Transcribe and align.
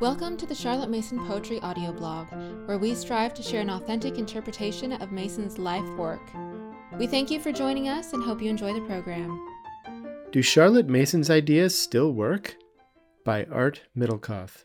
Welcome 0.00 0.38
to 0.38 0.46
the 0.46 0.54
Charlotte 0.54 0.88
Mason 0.88 1.18
Poetry 1.26 1.60
audio 1.60 1.92
blog, 1.92 2.28
where 2.64 2.78
we 2.78 2.94
strive 2.94 3.34
to 3.34 3.42
share 3.42 3.60
an 3.60 3.68
authentic 3.68 4.16
interpretation 4.16 4.92
of 4.92 5.12
Mason's 5.12 5.58
life 5.58 5.86
work. 5.98 6.22
We 6.98 7.06
thank 7.06 7.30
you 7.30 7.38
for 7.38 7.52
joining 7.52 7.86
us 7.86 8.14
and 8.14 8.22
hope 8.22 8.40
you 8.40 8.48
enjoy 8.48 8.72
the 8.72 8.80
program. 8.86 9.38
Do 10.32 10.40
Charlotte 10.40 10.88
Mason's 10.88 11.28
ideas 11.28 11.78
still 11.78 12.14
work? 12.14 12.56
By 13.26 13.44
Art 13.52 13.82
Middlekauff. 13.94 14.64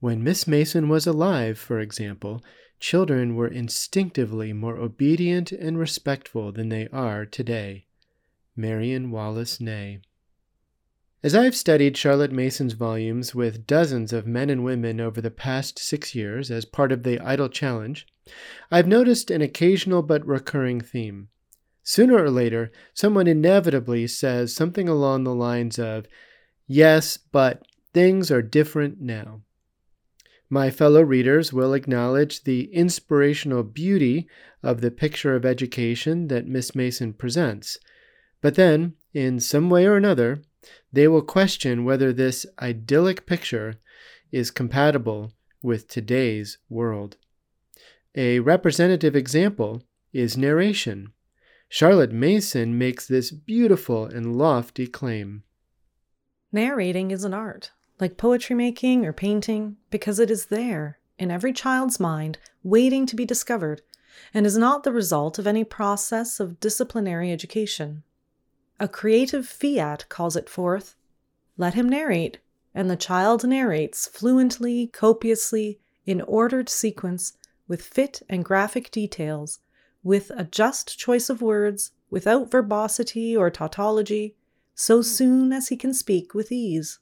When 0.00 0.22
Miss 0.22 0.46
Mason 0.46 0.90
was 0.90 1.06
alive, 1.06 1.58
for 1.58 1.80
example, 1.80 2.44
children 2.78 3.36
were 3.36 3.48
instinctively 3.48 4.52
more 4.52 4.76
obedient 4.76 5.50
and 5.50 5.78
respectful 5.78 6.52
than 6.52 6.68
they 6.68 6.88
are 6.92 7.24
today. 7.24 7.86
Marion 8.54 9.10
Wallace 9.10 9.62
Ney. 9.62 10.02
As 11.24 11.34
I've 11.34 11.56
studied 11.56 11.96
Charlotte 11.96 12.32
Mason's 12.32 12.74
volumes 12.74 13.34
with 13.34 13.66
dozens 13.66 14.12
of 14.12 14.26
men 14.26 14.50
and 14.50 14.62
women 14.62 15.00
over 15.00 15.22
the 15.22 15.30
past 15.30 15.78
six 15.78 16.14
years 16.14 16.50
as 16.50 16.66
part 16.66 16.92
of 16.92 17.02
the 17.02 17.18
Idle 17.18 17.48
Challenge, 17.48 18.06
I've 18.70 18.86
noticed 18.86 19.30
an 19.30 19.40
occasional 19.40 20.02
but 20.02 20.26
recurring 20.26 20.82
theme. 20.82 21.28
Sooner 21.82 22.22
or 22.22 22.28
later, 22.28 22.70
someone 22.92 23.26
inevitably 23.26 24.06
says 24.06 24.54
something 24.54 24.86
along 24.86 25.24
the 25.24 25.34
lines 25.34 25.78
of, 25.78 26.06
Yes, 26.66 27.16
but 27.16 27.62
things 27.94 28.30
are 28.30 28.42
different 28.42 29.00
now. 29.00 29.40
My 30.50 30.70
fellow 30.70 31.00
readers 31.00 31.54
will 31.54 31.72
acknowledge 31.72 32.44
the 32.44 32.64
inspirational 32.64 33.62
beauty 33.62 34.28
of 34.62 34.82
the 34.82 34.90
picture 34.90 35.34
of 35.34 35.46
education 35.46 36.28
that 36.28 36.46
Miss 36.46 36.74
Mason 36.74 37.14
presents, 37.14 37.78
but 38.42 38.56
then, 38.56 38.92
in 39.14 39.40
some 39.40 39.70
way 39.70 39.86
or 39.86 39.96
another, 39.96 40.42
they 40.92 41.08
will 41.08 41.22
question 41.22 41.84
whether 41.84 42.12
this 42.12 42.46
idyllic 42.60 43.26
picture 43.26 43.74
is 44.32 44.50
compatible 44.50 45.32
with 45.62 45.88
today's 45.88 46.58
world. 46.68 47.16
A 48.14 48.40
representative 48.40 49.16
example 49.16 49.82
is 50.12 50.36
narration. 50.36 51.12
Charlotte 51.68 52.12
Mason 52.12 52.78
makes 52.78 53.06
this 53.06 53.30
beautiful 53.30 54.04
and 54.04 54.36
lofty 54.38 54.86
claim. 54.86 55.42
Narrating 56.52 57.10
is 57.10 57.24
an 57.24 57.34
art, 57.34 57.72
like 57.98 58.16
poetry 58.16 58.54
making 58.54 59.04
or 59.04 59.12
painting, 59.12 59.76
because 59.90 60.20
it 60.20 60.30
is 60.30 60.46
there, 60.46 60.98
in 61.18 61.30
every 61.30 61.52
child's 61.52 61.98
mind, 61.98 62.38
waiting 62.62 63.06
to 63.06 63.16
be 63.16 63.24
discovered, 63.24 63.82
and 64.32 64.46
is 64.46 64.56
not 64.56 64.84
the 64.84 64.92
result 64.92 65.38
of 65.38 65.46
any 65.46 65.64
process 65.64 66.38
of 66.38 66.60
disciplinary 66.60 67.32
education. 67.32 68.04
A 68.80 68.88
creative 68.88 69.46
fiat 69.46 70.08
calls 70.08 70.36
it 70.36 70.48
forth. 70.48 70.96
Let 71.56 71.74
him 71.74 71.88
narrate, 71.88 72.38
and 72.74 72.90
the 72.90 72.96
child 72.96 73.46
narrates 73.46 74.06
fluently, 74.06 74.88
copiously, 74.88 75.78
in 76.06 76.20
ordered 76.22 76.68
sequence, 76.68 77.36
with 77.68 77.82
fit 77.82 78.22
and 78.28 78.44
graphic 78.44 78.90
details, 78.90 79.60
with 80.02 80.30
a 80.36 80.44
just 80.44 80.98
choice 80.98 81.30
of 81.30 81.40
words, 81.40 81.92
without 82.10 82.50
verbosity 82.50 83.36
or 83.36 83.50
tautology, 83.50 84.34
so 84.74 84.96
hmm. 84.96 85.02
soon 85.02 85.52
as 85.52 85.68
he 85.68 85.76
can 85.76 85.94
speak 85.94 86.34
with 86.34 86.50
ease. 86.50 86.98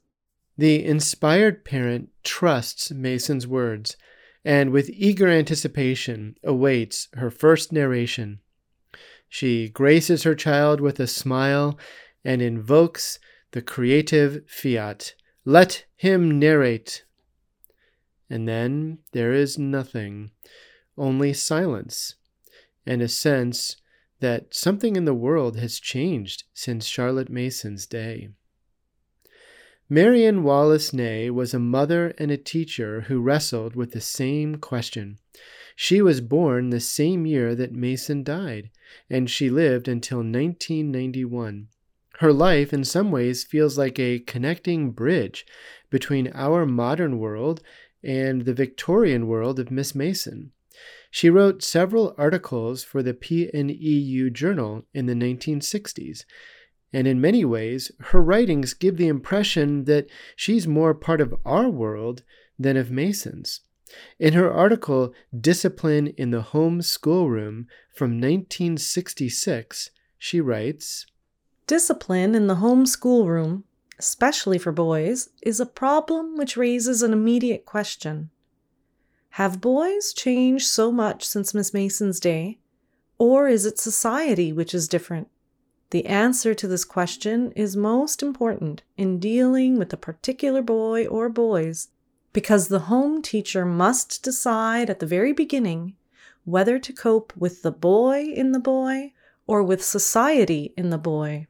The 0.57 0.85
inspired 0.85 1.65
parent 1.65 2.09
trusts 2.23 2.91
Mason's 2.91 3.47
words 3.47 3.97
and 4.45 4.71
with 4.71 4.89
eager 4.89 5.27
anticipation 5.27 6.35
awaits 6.43 7.07
her 7.13 7.31
first 7.31 7.71
narration. 7.71 8.39
She 9.33 9.67
graces 9.67 10.21
her 10.21 10.35
child 10.35 10.79
with 10.79 10.99
a 10.99 11.07
smile 11.07 11.79
and 12.23 12.39
invokes 12.39 13.17
the 13.49 13.63
creative 13.63 14.47
fiat. 14.47 15.15
Let 15.43 15.85
him 15.95 16.37
narrate. 16.37 17.03
And 18.29 18.47
then 18.47 18.99
there 19.11 19.33
is 19.33 19.57
nothing, 19.57 20.29
only 20.99 21.33
silence, 21.33 22.13
and 22.85 23.01
a 23.01 23.07
sense 23.07 23.77
that 24.19 24.53
something 24.53 24.95
in 24.95 25.05
the 25.05 25.15
world 25.15 25.57
has 25.57 25.79
changed 25.79 26.43
since 26.53 26.85
Charlotte 26.85 27.31
Mason's 27.31 27.87
day. 27.87 28.29
Marion 29.89 30.43
Wallace 30.43 30.93
Ney 30.93 31.29
was 31.29 31.53
a 31.53 31.59
mother 31.59 32.13
and 32.17 32.31
a 32.31 32.37
teacher 32.37 33.01
who 33.01 33.19
wrestled 33.19 33.75
with 33.75 33.91
the 33.91 34.01
same 34.01 34.55
question. 34.55 35.17
She 35.75 36.01
was 36.01 36.21
born 36.21 36.69
the 36.69 36.79
same 36.79 37.25
year 37.25 37.53
that 37.55 37.73
Mason 37.73 38.23
died, 38.23 38.69
and 39.09 39.29
she 39.29 39.49
lived 39.49 39.87
until 39.87 40.19
1991. 40.19 41.67
Her 42.19 42.31
life, 42.31 42.71
in 42.71 42.83
some 42.85 43.11
ways, 43.11 43.43
feels 43.43 43.77
like 43.77 43.99
a 43.99 44.19
connecting 44.19 44.91
bridge 44.91 45.45
between 45.89 46.31
our 46.33 46.65
modern 46.65 47.19
world 47.19 47.61
and 48.03 48.43
the 48.43 48.53
Victorian 48.53 49.27
world 49.27 49.59
of 49.59 49.71
Miss 49.71 49.93
Mason. 49.93 50.51
She 51.11 51.29
wrote 51.29 51.61
several 51.61 52.15
articles 52.17 52.83
for 52.83 53.03
the 53.03 53.13
PNEU 53.13 54.31
Journal 54.31 54.85
in 54.93 55.07
the 55.07 55.13
1960s, 55.13 56.25
and 56.93 57.07
in 57.07 57.19
many 57.19 57.43
ways, 57.43 57.91
her 57.99 58.21
writings 58.21 58.73
give 58.73 58.97
the 58.97 59.07
impression 59.07 59.85
that 59.85 60.07
she's 60.35 60.67
more 60.67 60.93
part 60.93 61.19
of 61.19 61.33
our 61.43 61.69
world 61.69 62.23
than 62.57 62.77
of 62.77 62.91
Mason's. 62.91 63.61
In 64.19 64.33
her 64.33 64.51
article, 64.51 65.13
Discipline 65.37 66.07
in 66.17 66.31
the 66.31 66.41
Home 66.41 66.81
Schoolroom 66.81 67.67
from 67.93 68.11
1966, 68.11 69.89
she 70.17 70.39
writes 70.39 71.05
Discipline 71.67 72.35
in 72.35 72.47
the 72.47 72.55
home 72.55 72.85
schoolroom, 72.85 73.63
especially 73.97 74.57
for 74.57 74.71
boys, 74.71 75.29
is 75.41 75.59
a 75.59 75.65
problem 75.65 76.37
which 76.37 76.57
raises 76.57 77.01
an 77.01 77.13
immediate 77.13 77.65
question. 77.65 78.29
Have 79.31 79.61
boys 79.61 80.13
changed 80.13 80.67
so 80.67 80.91
much 80.91 81.25
since 81.25 81.53
Miss 81.53 81.73
Mason's 81.73 82.19
day, 82.19 82.59
or 83.17 83.47
is 83.47 83.65
it 83.65 83.79
society 83.79 84.51
which 84.51 84.73
is 84.73 84.87
different? 84.87 85.29
The 85.93 86.07
answer 86.07 86.55
to 86.55 86.67
this 86.67 86.85
question 86.85 87.51
is 87.51 87.77
most 87.77 88.23
important 88.23 88.81
in 88.97 89.19
dealing 89.19 89.77
with 89.77 89.93
a 89.93 90.05
particular 90.09 90.63
boy 90.63 91.05
or 91.05 91.29
boys 91.29 91.89
because 92.33 92.67
the 92.67 92.89
home 92.89 93.21
teacher 93.21 93.63
must 93.63 94.23
decide 94.23 94.89
at 94.89 94.97
the 94.97 95.05
very 95.05 95.33
beginning 95.33 95.93
whether 96.45 96.79
to 96.79 96.93
cope 96.93 97.31
with 97.37 97.61
the 97.61 97.71
boy 97.71 98.23
in 98.23 98.53
the 98.53 98.59
boy 98.59 99.13
or 99.45 99.61
with 99.61 99.83
society 99.83 100.73
in 100.75 100.89
the 100.89 100.97
boy. 100.97 101.45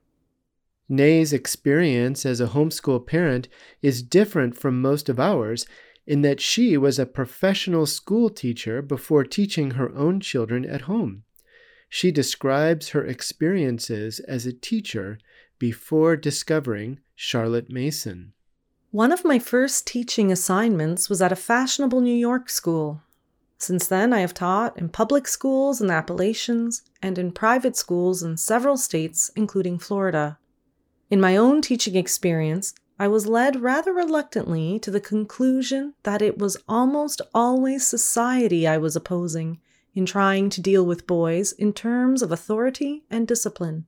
Ney's 0.90 1.32
experience 1.32 2.26
as 2.26 2.42
a 2.42 2.48
homeschool 2.48 3.08
parent 3.08 3.48
is 3.82 4.04
different 4.04 4.58
from 4.58 4.82
most 4.82 5.08
of 5.08 5.22
ours 5.22 5.66
in 6.06 6.22
that 6.24 6.42
she 6.42 6.76
was 6.76 7.00
a 7.00 7.06
professional 7.06 7.86
school 7.86 8.30
teacher 8.30 8.82
before 8.82 9.24
teaching 9.24 9.72
her 9.72 9.96
own 9.96 10.20
children 10.20 10.66
at 10.66 10.82
home. 10.82 11.24
She 11.96 12.12
describes 12.12 12.90
her 12.90 13.06
experiences 13.06 14.20
as 14.22 14.48
a 14.48 14.52
teacher 14.52 15.20
before 15.60 16.16
discovering 16.16 17.00
Charlotte 17.14 17.70
Mason. 17.70 18.34
One 18.90 19.12
of 19.12 19.24
my 19.24 19.38
first 19.38 19.86
teaching 19.86 20.32
assignments 20.32 21.08
was 21.08 21.22
at 21.22 21.32
a 21.32 21.36
fashionable 21.36 22.02
New 22.02 22.16
York 22.16 22.50
school. 22.50 23.04
Since 23.60 23.86
then, 23.86 24.12
I 24.12 24.22
have 24.22 24.34
taught 24.34 24.76
in 24.76 24.90
public 24.90 25.28
schools 25.28 25.82
in 25.82 25.86
the 25.86 25.94
Appalachians 25.94 26.82
and 27.00 27.20
in 27.20 27.32
private 27.32 27.76
schools 27.76 28.24
in 28.24 28.38
several 28.38 28.78
states, 28.78 29.30
including 29.36 29.78
Florida. 29.78 30.40
In 31.12 31.22
my 31.22 31.38
own 31.38 31.62
teaching 31.62 31.96
experience, 31.96 32.74
I 32.98 33.08
was 33.08 33.28
led 33.28 33.62
rather 33.62 33.94
reluctantly 33.94 34.80
to 34.80 34.90
the 34.90 35.00
conclusion 35.00 35.94
that 36.02 36.24
it 36.24 36.40
was 36.40 36.58
almost 36.68 37.22
always 37.36 37.86
society 37.86 38.68
I 38.68 38.80
was 38.80 38.96
opposing 38.96 39.60
in 39.94 40.06
trying 40.06 40.50
to 40.50 40.62
deal 40.62 40.86
with 40.86 41.08
boys 41.08 41.52
in 41.52 41.74
terms 41.74 42.22
of 42.22 42.32
authority 42.32 43.04
and 43.10 43.28
discipline. 43.28 43.86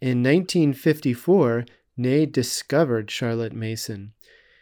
In 0.00 0.22
1954, 0.22 1.66
Ney 1.96 2.26
discovered 2.26 3.10
Charlotte 3.10 3.52
Mason. 3.52 4.12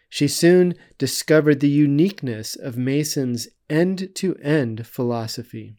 She 0.08 0.28
soon 0.28 0.74
discovered 0.98 1.60
the 1.60 1.68
uniqueness 1.68 2.56
of 2.56 2.78
Mason's 2.78 3.48
end 3.68 4.14
to 4.14 4.34
end 4.36 4.86
philosophy. 4.86 5.76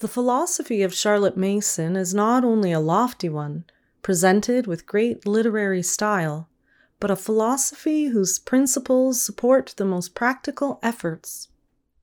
The 0.00 0.08
philosophy 0.08 0.82
of 0.82 0.94
Charlotte 0.94 1.36
Mason 1.36 1.96
is 1.96 2.14
not 2.14 2.44
only 2.44 2.72
a 2.72 2.80
lofty 2.80 3.28
one, 3.28 3.64
presented 4.02 4.66
with 4.66 4.86
great 4.86 5.26
literary 5.26 5.82
style, 5.82 6.48
but 7.00 7.10
a 7.10 7.16
philosophy 7.16 8.06
whose 8.06 8.38
principles 8.38 9.22
support 9.22 9.74
the 9.76 9.84
most 9.84 10.14
practical 10.14 10.78
efforts. 10.82 11.48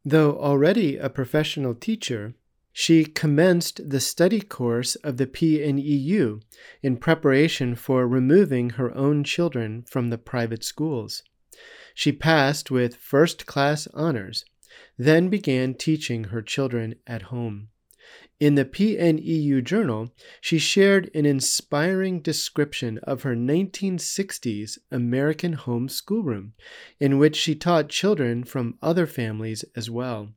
Though 0.08 0.38
already 0.38 0.98
a 0.98 1.10
professional 1.10 1.74
teacher, 1.74 2.36
she 2.72 3.06
commenced 3.06 3.90
the 3.90 4.00
study 4.00 4.40
course 4.40 4.94
of 4.98 5.18
the 5.18 5.26
PNEU 5.26 6.42
in 6.84 6.98
preparation 6.98 7.74
for 7.74 8.08
removing 8.08 8.72
her 8.72 8.94
own 8.96 9.24
children 9.24 9.84
from 9.90 10.10
the 10.10 10.20
private 10.20 10.64
schools. 10.64 11.24
She 11.96 12.12
passed 12.12 12.70
with 12.70 12.98
first 12.98 13.48
class 13.48 13.88
honors, 13.96 14.46
then 14.96 15.30
began 15.30 15.74
teaching 15.74 16.26
her 16.26 16.42
children 16.44 16.96
at 17.08 17.24
home. 17.24 17.70
In 18.38 18.56
the 18.56 18.66
PNEU 18.66 19.64
Journal, 19.64 20.14
she 20.42 20.60
shared 20.60 21.10
an 21.16 21.26
inspiring 21.26 22.20
description 22.20 22.98
of 23.00 23.24
her 23.24 23.34
1960s 23.34 24.78
American 24.92 25.54
home 25.54 25.88
schoolroom, 25.88 26.54
in 27.00 27.18
which 27.18 27.38
she 27.38 27.56
taught 27.56 27.88
children 27.88 28.44
from 28.44 28.78
other 28.82 29.08
families 29.08 29.64
as 29.74 29.90
well. 29.90 30.34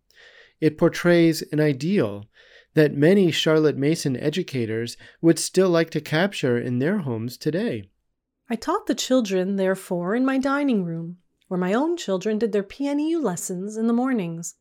It 0.61 0.79
portrays 0.79 1.43
an 1.51 1.59
ideal 1.59 2.27
that 2.75 2.95
many 2.95 3.33
Charlotte 3.33 3.77
Mason 3.77 4.17
educators 4.17 4.97
would 5.21 5.39
still 5.39 5.69
like 5.69 5.91
to 5.91 6.01
capture 6.01 6.57
in 6.57 6.79
their 6.79 6.99
homes 6.99 7.37
today. 7.37 7.91
I 8.49 8.55
taught 8.55 8.87
the 8.87 8.95
children, 8.95 9.57
therefore, 9.57 10.15
in 10.15 10.25
my 10.25 10.39
dining 10.39 10.85
room, 10.85 11.19
where 11.49 11.59
my 11.59 11.75
own 11.75 11.97
children 11.97 12.39
did 12.39 12.53
their 12.53 12.63
PNEU 12.63 13.21
lessons 13.21 13.77
in 13.77 13.89
the 13.89 13.93
mornings. 13.93 14.55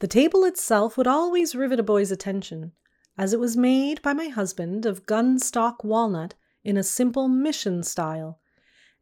The 0.00 0.08
table 0.08 0.44
itself 0.44 0.96
would 0.98 1.06
always 1.06 1.54
rivet 1.54 1.80
a 1.80 1.84
boy's 1.84 2.10
attention, 2.10 2.72
as 3.16 3.32
it 3.32 3.38
was 3.40 3.56
made 3.56 4.02
by 4.02 4.12
my 4.12 4.28
husband 4.28 4.84
of 4.84 5.06
gunstock 5.06 5.84
walnut 5.84 6.34
in 6.64 6.76
a 6.76 6.82
simple 6.82 7.28
mission 7.28 7.82
style, 7.82 8.40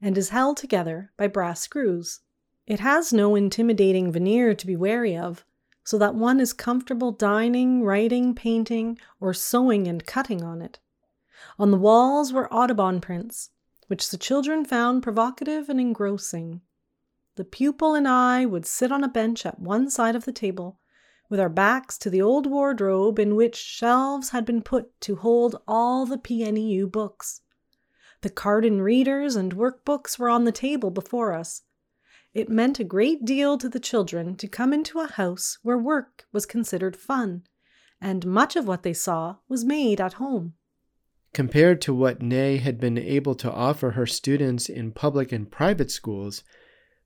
and 0.01 0.19
is 0.19 0.29
held 0.29 0.59
together 0.59 1.11
by 1.17 1.29
brass 1.29 1.61
screws. 1.61 2.21
It 2.67 2.81
has 2.81 3.13
no 3.13 3.35
intimidating 3.35 4.13
veneer 4.13 4.55
to 4.55 4.67
be 4.67 4.77
wary 4.77 5.17
of, 5.17 5.45
so 5.83 5.97
that 5.99 6.15
one 6.15 6.39
is 6.39 6.53
comfortable 6.53 7.11
dining, 7.11 7.83
writing, 7.83 8.35
painting, 8.35 8.99
or 9.19 9.33
sewing 9.33 9.89
and 9.89 10.07
cutting 10.07 10.43
on 10.43 10.61
it. 10.61 10.79
On 11.59 11.71
the 11.71 11.79
walls 11.79 12.33
were 12.33 12.53
Audubon 12.53 13.01
prints, 13.01 13.51
which 13.89 14.11
the 14.11 14.19
children 14.19 14.65
found 14.65 15.03
provocative 15.03 15.69
and 15.69 15.81
engrossing. 15.81 16.61
The 17.37 17.45
pupil 17.45 17.95
and 17.95 18.07
I 18.07 18.45
would 18.45 18.67
sit 18.67 18.93
on 18.93 19.03
a 19.03 19.09
bench 19.09 19.47
at 19.47 19.59
one 19.59 19.91
side 19.91 20.15
of 20.15 20.27
the 20.27 20.33
table 20.33 20.79
with 21.33 21.41
our 21.41 21.49
backs 21.49 21.97
to 21.97 22.11
the 22.11 22.21
old 22.21 22.45
wardrobe 22.45 23.19
in 23.19 23.35
which 23.35 23.57
shelves 23.57 24.31
had 24.31 24.45
been 24.45 24.61
put 24.61 25.01
to 25.01 25.17
hold 25.17 25.57
all 25.67 26.05
the 26.05 26.19
PNEU 26.19 26.93
books. 26.93 27.41
The 28.21 28.29
Cardan 28.29 28.83
readers 28.83 29.35
and 29.35 29.57
workbooks 29.57 30.19
were 30.19 30.29
on 30.29 30.45
the 30.45 30.53
table 30.53 30.91
before 30.91 31.33
us. 31.33 31.63
It 32.35 32.51
meant 32.51 32.79
a 32.79 32.85
great 32.85 33.25
deal 33.25 33.57
to 33.57 33.71
the 33.71 33.81
children 33.81 34.37
to 34.37 34.47
come 34.47 34.75
into 34.75 35.01
a 35.01 35.07
house 35.07 35.57
where 35.63 35.79
work 35.79 36.27
was 36.33 36.45
considered 36.45 36.97
fun, 36.97 37.45
and 37.99 38.27
much 38.27 38.55
of 38.55 38.69
what 38.69 38.83
they 38.83 38.93
saw 38.93 39.37
was 39.49 39.65
made 39.65 40.03
at 40.03 40.15
home. 40.15 40.53
Compared 41.33 41.81
to 41.81 41.95
what 41.95 42.21
Ney 42.21 42.59
had 42.59 42.79
been 42.79 42.99
able 42.99 43.35
to 43.37 43.51
offer 43.51 43.93
her 43.93 44.05
students 44.05 44.69
in 44.69 44.93
public 44.93 45.33
and 45.33 45.51
private 45.51 45.91
schools, 45.91 46.45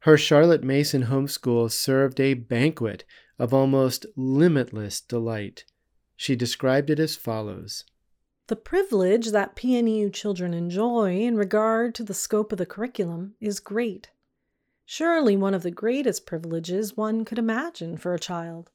her 0.06 0.16
Charlotte 0.16 0.62
Mason 0.62 1.06
homeschool 1.06 1.68
served 1.68 2.20
a 2.20 2.34
banquet 2.34 3.02
of 3.40 3.52
almost 3.52 4.06
limitless 4.14 5.00
delight. 5.00 5.64
She 6.14 6.36
described 6.36 6.90
it 6.90 7.00
as 7.00 7.16
follows 7.16 7.82
The 8.46 8.54
privilege 8.54 9.32
that 9.32 9.56
PNEU 9.56 10.12
children 10.12 10.54
enjoy 10.54 11.18
in 11.18 11.36
regard 11.36 11.92
to 11.96 12.04
the 12.04 12.14
scope 12.14 12.52
of 12.52 12.58
the 12.58 12.66
curriculum 12.66 13.34
is 13.40 13.58
great. 13.58 14.10
Surely 14.84 15.36
one 15.36 15.54
of 15.54 15.64
the 15.64 15.72
greatest 15.72 16.24
privileges 16.24 16.96
one 16.96 17.24
could 17.24 17.38
imagine 17.38 17.96
for 17.96 18.14
a 18.14 18.20
child. 18.20 18.70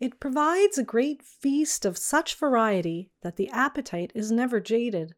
It 0.00 0.18
provides 0.18 0.76
a 0.76 0.82
great 0.82 1.22
feast 1.22 1.84
of 1.84 1.96
such 1.96 2.34
variety 2.34 3.12
that 3.22 3.36
the 3.36 3.48
appetite 3.50 4.10
is 4.12 4.32
never 4.32 4.58
jaded. 4.58 5.14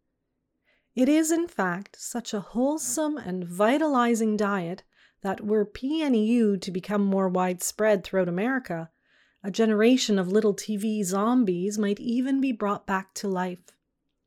It 0.94 1.08
is, 1.08 1.32
in 1.32 1.48
fact, 1.48 1.96
such 1.98 2.34
a 2.34 2.40
wholesome 2.40 3.16
and 3.16 3.42
vitalizing 3.42 4.36
diet 4.36 4.82
that 5.24 5.40
were 5.40 5.64
PNEU 5.64 6.60
to 6.60 6.70
become 6.70 7.02
more 7.02 7.30
widespread 7.30 8.04
throughout 8.04 8.28
America, 8.28 8.90
a 9.42 9.50
generation 9.50 10.18
of 10.18 10.28
little 10.28 10.54
TV 10.54 11.02
zombies 11.02 11.78
might 11.78 11.98
even 11.98 12.42
be 12.42 12.52
brought 12.52 12.86
back 12.86 13.14
to 13.14 13.26
life. 13.26 13.70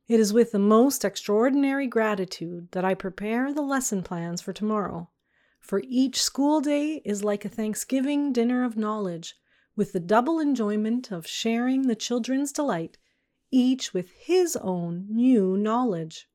It 0.08 0.20
is 0.20 0.34
with 0.34 0.52
the 0.52 0.60
most 0.60 1.06
extraordinary 1.06 1.86
gratitude 1.86 2.72
that 2.72 2.84
I 2.84 2.96
prepare 2.96 3.54
the 3.54 3.62
lesson 3.62 4.02
plans 4.02 4.42
for 4.42 4.54
tomorrow, 4.54 5.12
for 5.60 5.84
each 5.86 6.20
school 6.20 6.62
day 6.62 7.04
is 7.06 7.24
like 7.24 7.46
a 7.46 7.50
Thanksgiving 7.50 8.34
dinner 8.34 8.64
of 8.64 8.76
knowledge, 8.76 9.36
with 9.76 9.94
the 9.94 10.00
double 10.00 10.40
enjoyment 10.40 11.12
of 11.12 11.28
sharing 11.28 11.84
the 11.84 11.96
children's 11.96 12.52
delight, 12.52 12.98
each 13.52 13.94
with 13.94 14.10
his 14.14 14.56
own 14.56 15.06
new 15.10 15.56
knowledge. 15.58 16.28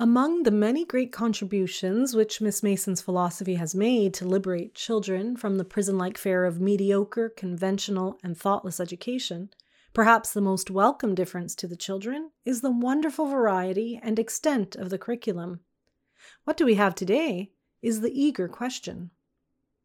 Among 0.00 0.44
the 0.44 0.52
many 0.52 0.84
great 0.84 1.10
contributions 1.10 2.14
which 2.14 2.40
Miss 2.40 2.62
Mason's 2.62 3.02
philosophy 3.02 3.56
has 3.56 3.74
made 3.74 4.14
to 4.14 4.28
liberate 4.28 4.72
children 4.72 5.36
from 5.36 5.56
the 5.56 5.64
prison 5.64 5.98
like 5.98 6.16
fare 6.16 6.44
of 6.44 6.60
mediocre, 6.60 7.28
conventional, 7.28 8.16
and 8.22 8.38
thoughtless 8.38 8.78
education, 8.78 9.50
perhaps 9.92 10.32
the 10.32 10.40
most 10.40 10.70
welcome 10.70 11.16
difference 11.16 11.56
to 11.56 11.66
the 11.66 11.74
children 11.74 12.30
is 12.44 12.60
the 12.60 12.70
wonderful 12.70 13.26
variety 13.26 13.98
and 14.00 14.20
extent 14.20 14.76
of 14.76 14.90
the 14.90 14.98
curriculum. 14.98 15.58
What 16.44 16.56
do 16.56 16.64
we 16.64 16.76
have 16.76 16.94
today 16.94 17.50
is 17.82 18.00
the 18.00 18.12
eager 18.12 18.46
question. 18.46 19.10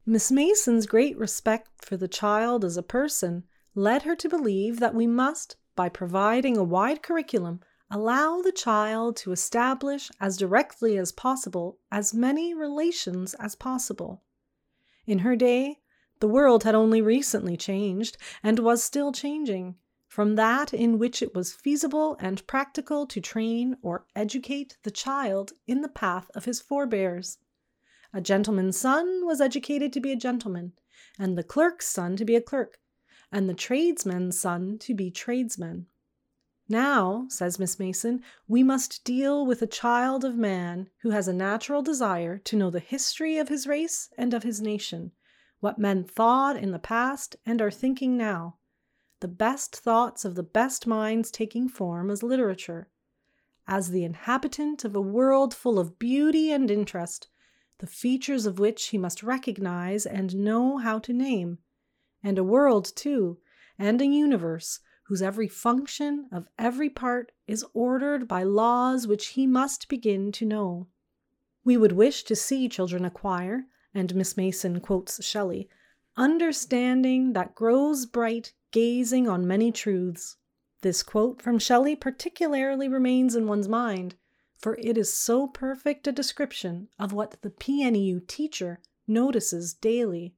Miss 0.05 0.31
Mason's 0.31 0.85
great 0.85 1.17
respect 1.17 1.69
for 1.83 1.97
the 1.97 2.07
child 2.07 2.63
as 2.63 2.77
a 2.77 2.83
person 2.83 3.45
led 3.73 4.03
her 4.03 4.15
to 4.17 4.29
believe 4.29 4.79
that 4.79 4.93
we 4.93 5.07
must, 5.07 5.55
by 5.75 5.89
providing 5.89 6.55
a 6.55 6.63
wide 6.63 7.01
curriculum, 7.01 7.61
allow 7.93 8.41
the 8.41 8.51
child 8.51 9.15
to 9.15 9.31
establish 9.31 10.09
as 10.19 10.35
directly 10.35 10.97
as 10.97 11.11
possible 11.11 11.77
as 11.91 12.11
many 12.11 12.51
relations 12.51 13.35
as 13.35 13.53
possible. 13.53 14.23
In 15.05 15.19
her 15.19 15.35
day, 15.35 15.77
the 16.19 16.27
world 16.27 16.63
had 16.63 16.73
only 16.73 17.03
recently 17.03 17.55
changed, 17.55 18.17
and 18.41 18.57
was 18.57 18.83
still 18.83 19.11
changing, 19.11 19.75
from 20.07 20.35
that 20.35 20.73
in 20.73 20.97
which 20.97 21.21
it 21.21 21.35
was 21.35 21.53
feasible 21.53 22.17
and 22.19 22.47
practical 22.47 23.05
to 23.05 23.21
train 23.21 23.77
or 23.83 24.07
educate 24.15 24.75
the 24.81 24.89
child 24.89 25.53
in 25.67 25.81
the 25.81 25.87
path 25.87 26.31
of 26.33 26.45
his 26.45 26.59
forebears. 26.59 27.37
A 28.11 28.21
gentleman's 28.21 28.77
son 28.77 29.23
was 29.23 29.39
educated 29.39 29.93
to 29.93 30.01
be 30.01 30.11
a 30.11 30.15
gentleman, 30.15 30.73
and 31.19 31.37
the 31.37 31.43
clerk's 31.43 31.89
son 31.89 32.15
to 32.15 32.25
be 32.25 32.35
a 32.35 32.41
clerk, 32.41 32.79
and 33.31 33.47
the 33.47 33.53
tradesman's 33.53 34.39
son 34.39 34.79
to 34.79 34.95
be 34.95 35.11
tradesmen. 35.11 35.85
Now, 36.69 37.25
says 37.27 37.59
Miss 37.59 37.77
Mason, 37.77 38.23
we 38.47 38.63
must 38.63 39.03
deal 39.03 39.45
with 39.45 39.61
a 39.61 39.67
child 39.67 40.23
of 40.23 40.37
man 40.37 40.89
who 40.99 41.09
has 41.09 41.27
a 41.27 41.33
natural 41.33 41.81
desire 41.81 42.37
to 42.37 42.55
know 42.55 42.69
the 42.69 42.79
history 42.79 43.37
of 43.37 43.49
his 43.49 43.67
race 43.67 44.09
and 44.17 44.33
of 44.33 44.43
his 44.43 44.61
nation, 44.61 45.11
what 45.59 45.77
men 45.77 46.05
thought 46.05 46.55
in 46.55 46.71
the 46.71 46.79
past 46.79 47.35
and 47.45 47.61
are 47.61 47.69
thinking 47.69 48.15
now, 48.15 48.59
the 49.19 49.27
best 49.27 49.75
thoughts 49.75 50.23
of 50.23 50.35
the 50.35 50.43
best 50.43 50.87
minds 50.87 51.31
taking 51.31 51.67
form 51.67 52.09
as 52.09 52.23
literature. 52.23 52.89
As 53.67 53.91
the 53.91 54.05
inhabitant 54.05 54.85
of 54.85 54.95
a 54.95 55.01
world 55.01 55.53
full 55.53 55.77
of 55.77 55.99
beauty 55.99 56.49
and 56.49 56.71
interest, 56.71 57.27
the 57.79 57.87
features 57.87 58.45
of 58.45 58.59
which 58.59 58.87
he 58.87 58.97
must 58.97 59.21
recognize 59.21 60.05
and 60.05 60.35
know 60.35 60.77
how 60.77 60.99
to 60.99 61.11
name, 61.11 61.57
and 62.23 62.37
a 62.37 62.43
world, 62.43 62.89
too, 62.95 63.37
and 63.77 64.01
a 64.01 64.05
universe 64.05 64.79
whose 65.13 65.21
every 65.21 65.47
function 65.47 66.27
of 66.31 66.47
every 66.57 66.89
part 66.89 67.31
is 67.45 67.63
ordered 67.75 68.27
by 68.27 68.41
laws 68.41 69.05
which 69.05 69.27
he 69.27 69.45
must 69.45 69.87
begin 69.87 70.31
to 70.31 70.43
know. 70.43 70.87
We 71.63 71.77
would 71.77 71.91
wish 71.91 72.23
to 72.23 72.35
see 72.35 72.67
children 72.67 73.05
acquire, 73.05 73.65
and 73.93 74.15
Miss 74.15 74.35
Mason 74.35 74.79
quotes 74.79 75.23
Shelley, 75.23 75.69
understanding 76.17 77.33
that 77.33 77.53
grows 77.53 78.07
bright 78.07 78.53
gazing 78.71 79.29
on 79.29 79.45
many 79.45 79.71
truths. 79.71 80.37
This 80.81 81.03
quote 81.03 81.43
from 81.43 81.59
Shelley 81.59 81.95
particularly 81.95 82.87
remains 82.87 83.35
in 83.35 83.45
one's 83.45 83.69
mind, 83.69 84.15
for 84.57 84.77
it 84.77 84.97
is 84.97 85.15
so 85.15 85.45
perfect 85.45 86.07
a 86.07 86.11
description 86.11 86.87
of 86.97 87.13
what 87.13 87.39
the 87.43 87.51
PNEU 87.51 88.27
teacher 88.27 88.79
notices 89.05 89.75
daily. 89.75 90.33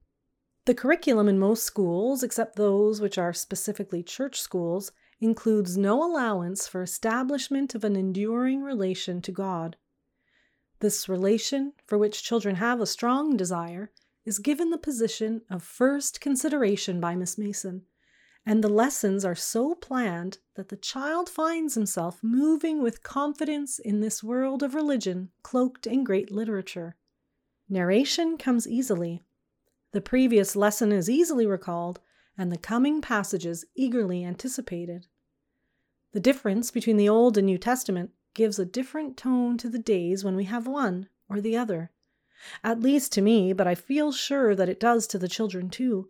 The 0.66 0.74
curriculum 0.74 1.28
in 1.28 1.38
most 1.38 1.64
schools, 1.64 2.24
except 2.24 2.56
those 2.56 3.00
which 3.00 3.20
are 3.20 3.34
specifically 3.34 4.02
church 4.02 4.42
schools, 4.42 4.92
includes 5.22 5.78
no 5.78 6.04
allowance 6.04 6.68
for 6.68 6.82
establishment 6.82 7.76
of 7.76 7.84
an 7.84 7.96
enduring 7.96 8.64
relation 8.64 9.22
to 9.22 9.32
God. 9.32 9.78
This 10.80 11.08
relation, 11.08 11.74
for 11.86 12.00
which 12.00 12.24
children 12.24 12.56
have 12.56 12.82
a 12.82 12.88
strong 12.88 13.38
desire, 13.38 13.92
is 14.26 14.40
given 14.40 14.72
the 14.72 14.78
position 14.80 15.44
of 15.52 15.62
first 15.62 16.20
consideration 16.20 17.00
by 17.00 17.16
Miss 17.16 17.38
Mason, 17.38 17.84
and 18.44 18.64
the 18.64 18.68
lessons 18.68 19.24
are 19.24 19.36
so 19.36 19.76
planned 19.76 20.40
that 20.56 20.70
the 20.70 20.78
child 20.78 21.30
finds 21.30 21.76
himself 21.76 22.24
moving 22.24 22.82
with 22.82 23.04
confidence 23.04 23.78
in 23.78 24.00
this 24.00 24.24
world 24.24 24.64
of 24.64 24.74
religion 24.74 25.30
cloaked 25.44 25.86
in 25.86 26.04
great 26.04 26.32
literature. 26.32 26.96
Narration 27.70 28.38
comes 28.38 28.68
easily, 28.68 29.24
the 29.96 30.02
previous 30.02 30.58
lesson 30.58 30.92
is 30.92 31.10
easily 31.10 31.46
recalled, 31.46 32.02
and 32.38 32.52
the 32.52 32.58
coming 32.58 33.00
passages 33.00 33.64
eagerly 33.76 34.26
anticipated. 34.26 35.08
The 36.12 36.20
difference 36.20 36.70
between 36.70 36.98
the 36.98 37.08
Old 37.08 37.38
and 37.38 37.46
New 37.46 37.58
Testament 37.58 38.12
gives 38.34 38.60
a 38.60 38.66
different 38.66 39.16
tone 39.16 39.58
to 39.58 39.70
the 39.70 39.80
days 39.80 40.22
when 40.22 40.36
we 40.36 40.44
have 40.44 40.68
one 40.68 41.08
or 41.30 41.40
the 41.40 41.56
other. 41.56 41.94
At 42.62 42.82
least 42.82 43.14
to 43.14 43.22
me, 43.22 43.54
but 43.54 43.68
I 43.68 43.76
feel 43.76 44.12
sure 44.12 44.54
that 44.54 44.68
it 44.68 44.82
does 44.82 45.08
to 45.08 45.18
the 45.18 45.30
children 45.30 45.70
too. 45.70 46.10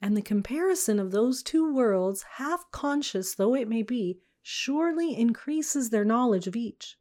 and 0.00 0.16
the 0.16 0.22
comparison 0.22 0.98
of 0.98 1.10
those 1.10 1.42
two 1.42 1.70
worlds, 1.70 2.24
half 2.36 2.64
conscious 2.70 3.34
though 3.34 3.54
it 3.54 3.68
may 3.68 3.82
be, 3.82 4.22
surely 4.40 5.14
increases 5.14 5.90
their 5.90 6.04
knowledge 6.06 6.46
of 6.46 6.56
each. 6.56 6.96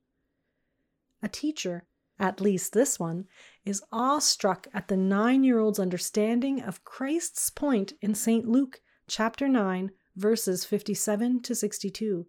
A 1.24 1.30
teacher, 1.30 1.88
at 2.20 2.42
least 2.42 2.74
this 2.74 3.00
one, 3.00 3.26
is 3.66 3.84
awestruck 3.92 4.68
at 4.74 4.88
the 4.88 4.98
nine 4.98 5.44
year 5.44 5.60
old's 5.60 5.80
understanding 5.80 6.62
of 6.62 6.84
Christ's 6.84 7.50
point 7.50 7.94
in 8.02 8.16
St. 8.16 8.48
Luke 8.48 8.82
chapter 9.08 9.48
9, 9.48 9.92
verses 10.16 10.66
57 10.66 11.42
to 11.42 11.56
62 11.56 12.28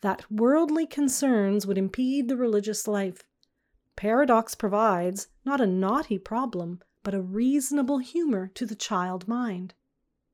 that 0.00 0.30
worldly 0.30 0.86
concerns 0.86 1.66
would 1.66 1.78
impede 1.78 2.28
the 2.28 2.36
religious 2.36 2.86
life. 2.86 3.24
Paradox 3.96 4.54
provides 4.54 5.28
not 5.44 5.60
a 5.60 5.66
knotty 5.66 6.18
problem, 6.18 6.80
but 7.02 7.14
a 7.14 7.20
reasonable 7.20 7.98
humor 7.98 8.48
to 8.54 8.64
the 8.64 8.76
child 8.76 9.26
mind. 9.26 9.74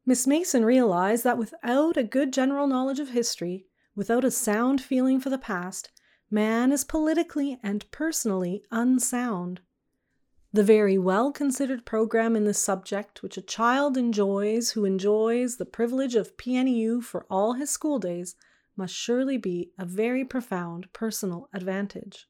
Miss 0.05 0.27
Mason 0.27 0.65
realized 0.65 1.25
that 1.25 1.39
without 1.39 1.97
a 1.97 2.05
good 2.05 2.33
general 2.33 2.67
knowledge 2.67 3.01
of 3.01 3.11
history, 3.11 3.67
without 3.95 4.25
a 4.25 4.31
sound 4.31 4.83
feeling 4.83 5.19
for 5.19 5.31
the 5.31 5.39
past, 5.39 5.91
man 6.35 6.73
is 6.73 6.83
politically 6.83 7.61
and 7.63 7.89
personally 7.93 8.65
unsound. 8.73 9.61
The 10.53 10.65
very 10.65 10.99
well 10.99 11.31
considered 11.31 11.87
program 11.87 12.35
in 12.35 12.45
this 12.45 12.59
subject, 12.59 13.23
which 13.23 13.37
a 13.37 13.43
child 13.43 13.97
enjoys 13.97 14.73
who 14.73 14.85
enjoys 14.85 15.57
the 15.57 15.65
privilege 15.65 16.17
of 16.17 16.37
PNEU 16.37 17.05
for 17.05 17.25
all 17.31 17.53
his 17.53 17.71
school 17.71 18.01
days, 18.01 18.35
must 18.77 18.95
surely 18.95 19.37
be 19.37 19.71
a 19.79 19.85
very 19.85 20.25
profound 20.25 20.93
personal 20.93 21.49
advantage. 21.53 22.29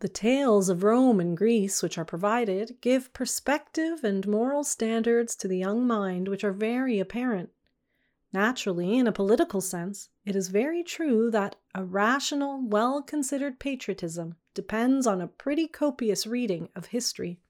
The 0.00 0.08
tales 0.08 0.68
of 0.68 0.84
Rome 0.84 1.18
and 1.18 1.34
Greece 1.34 1.82
which 1.82 1.96
are 1.96 2.04
provided 2.04 2.76
give 2.82 3.14
perspective 3.14 4.04
and 4.04 4.28
moral 4.28 4.64
standards 4.64 5.34
to 5.36 5.48
the 5.48 5.56
young 5.56 5.86
mind 5.86 6.28
which 6.28 6.44
are 6.44 6.52
very 6.52 6.98
apparent. 6.98 7.48
Naturally, 8.36 8.98
in 8.98 9.06
a 9.06 9.12
political 9.12 9.62
sense, 9.62 10.10
it 10.26 10.36
is 10.36 10.48
very 10.48 10.82
true 10.82 11.30
that 11.30 11.56
a 11.74 11.82
rational, 11.82 12.60
well 12.62 13.00
considered 13.00 13.58
patriotism 13.58 14.34
depends 14.52 15.06
on 15.06 15.22
a 15.22 15.26
pretty 15.26 15.66
copious 15.66 16.26
reading 16.26 16.68
of 16.76 16.88
history. 16.88 17.40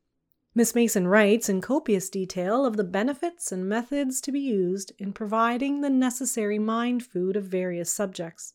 Miss 0.54 0.76
Mason 0.76 1.08
writes 1.08 1.48
in 1.48 1.60
copious 1.60 2.08
detail 2.08 2.64
of 2.64 2.76
the 2.76 2.84
benefits 2.84 3.50
and 3.50 3.68
methods 3.68 4.20
to 4.20 4.30
be 4.30 4.38
used 4.38 4.92
in 4.96 5.12
providing 5.12 5.80
the 5.80 5.90
necessary 5.90 6.60
mind 6.60 7.04
food 7.04 7.34
of 7.34 7.46
various 7.46 7.92
subjects. 7.92 8.54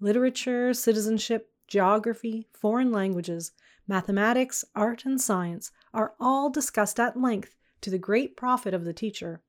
Literature, 0.00 0.72
citizenship, 0.72 1.52
geography, 1.68 2.48
foreign 2.54 2.90
languages, 2.90 3.52
mathematics, 3.86 4.64
art, 4.74 5.04
and 5.04 5.20
science 5.20 5.72
are 5.92 6.14
all 6.18 6.48
discussed 6.48 6.98
at 6.98 7.20
length 7.20 7.54
to 7.82 7.90
the 7.90 7.98
great 7.98 8.34
profit 8.34 8.72
of 8.72 8.86
the 8.86 8.94
teacher. 8.94 9.42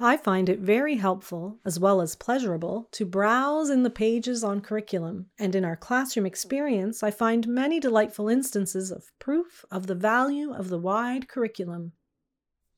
I 0.00 0.16
find 0.16 0.48
it 0.48 0.58
very 0.58 0.96
helpful, 0.96 1.60
as 1.64 1.78
well 1.78 2.00
as 2.00 2.16
pleasurable, 2.16 2.88
to 2.92 3.06
browse 3.06 3.70
in 3.70 3.84
the 3.84 3.90
pages 3.90 4.42
on 4.42 4.60
curriculum, 4.60 5.26
and 5.38 5.54
in 5.54 5.64
our 5.64 5.76
classroom 5.76 6.26
experience, 6.26 7.02
I 7.02 7.12
find 7.12 7.46
many 7.46 7.78
delightful 7.78 8.28
instances 8.28 8.90
of 8.90 9.12
proof 9.20 9.64
of 9.70 9.86
the 9.86 9.94
value 9.94 10.52
of 10.52 10.68
the 10.68 10.78
wide 10.78 11.28
curriculum. 11.28 11.92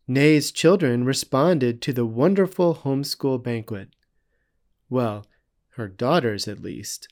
Ney's 0.07 0.53
children 0.53 1.05
responded 1.05 1.81
to 1.83 1.93
the 1.93 2.07
wonderful 2.07 2.77
homeschool 2.85 3.43
banquet. 3.43 3.89
Well, 4.91 5.27
her 5.71 5.89
daughters 5.89 6.47
at 6.47 6.61
least. 6.61 7.09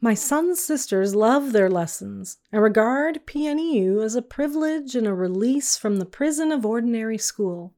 My 0.00 0.14
son's 0.14 0.60
sisters 0.60 1.14
love 1.14 1.52
their 1.52 1.70
lessons 1.70 2.38
and 2.50 2.60
regard 2.60 3.26
PNEU 3.26 4.02
as 4.02 4.14
a 4.14 4.22
privilege 4.22 4.96
and 4.96 5.06
a 5.06 5.14
release 5.14 5.76
from 5.76 5.96
the 5.96 6.04
prison 6.04 6.50
of 6.50 6.66
ordinary 6.66 7.18
school. 7.18 7.74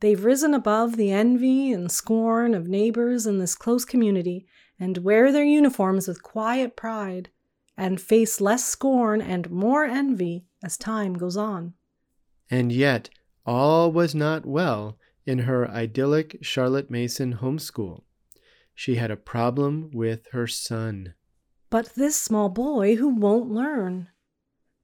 They've 0.00 0.24
risen 0.24 0.52
above 0.52 0.96
the 0.96 1.10
envy 1.10 1.72
and 1.72 1.90
scorn 1.90 2.54
of 2.54 2.68
neighbors 2.68 3.26
in 3.26 3.38
this 3.38 3.54
close 3.54 3.84
community 3.84 4.46
and 4.78 4.98
wear 4.98 5.32
their 5.32 5.44
uniforms 5.44 6.06
with 6.06 6.22
quiet 6.22 6.76
pride 6.76 7.30
and 7.76 8.00
face 8.00 8.40
less 8.40 8.64
scorn 8.64 9.22
and 9.22 9.50
more 9.50 9.84
envy 9.84 10.44
as 10.62 10.76
time 10.76 11.14
goes 11.14 11.36
on. 11.36 11.74
And 12.50 12.72
yet, 12.72 13.10
all 13.44 13.90
was 13.90 14.14
not 14.14 14.46
well 14.46 14.98
in 15.24 15.40
her 15.40 15.68
idyllic 15.68 16.38
Charlotte 16.42 16.90
Mason 16.90 17.36
homeschool. 17.36 18.02
She 18.74 18.96
had 18.96 19.10
a 19.10 19.16
problem 19.16 19.90
with 19.92 20.26
her 20.32 20.46
son. 20.46 21.14
But 21.70 21.94
this 21.94 22.16
small 22.16 22.48
boy 22.48 22.96
who 22.96 23.08
won't 23.08 23.50
learn. 23.50 24.08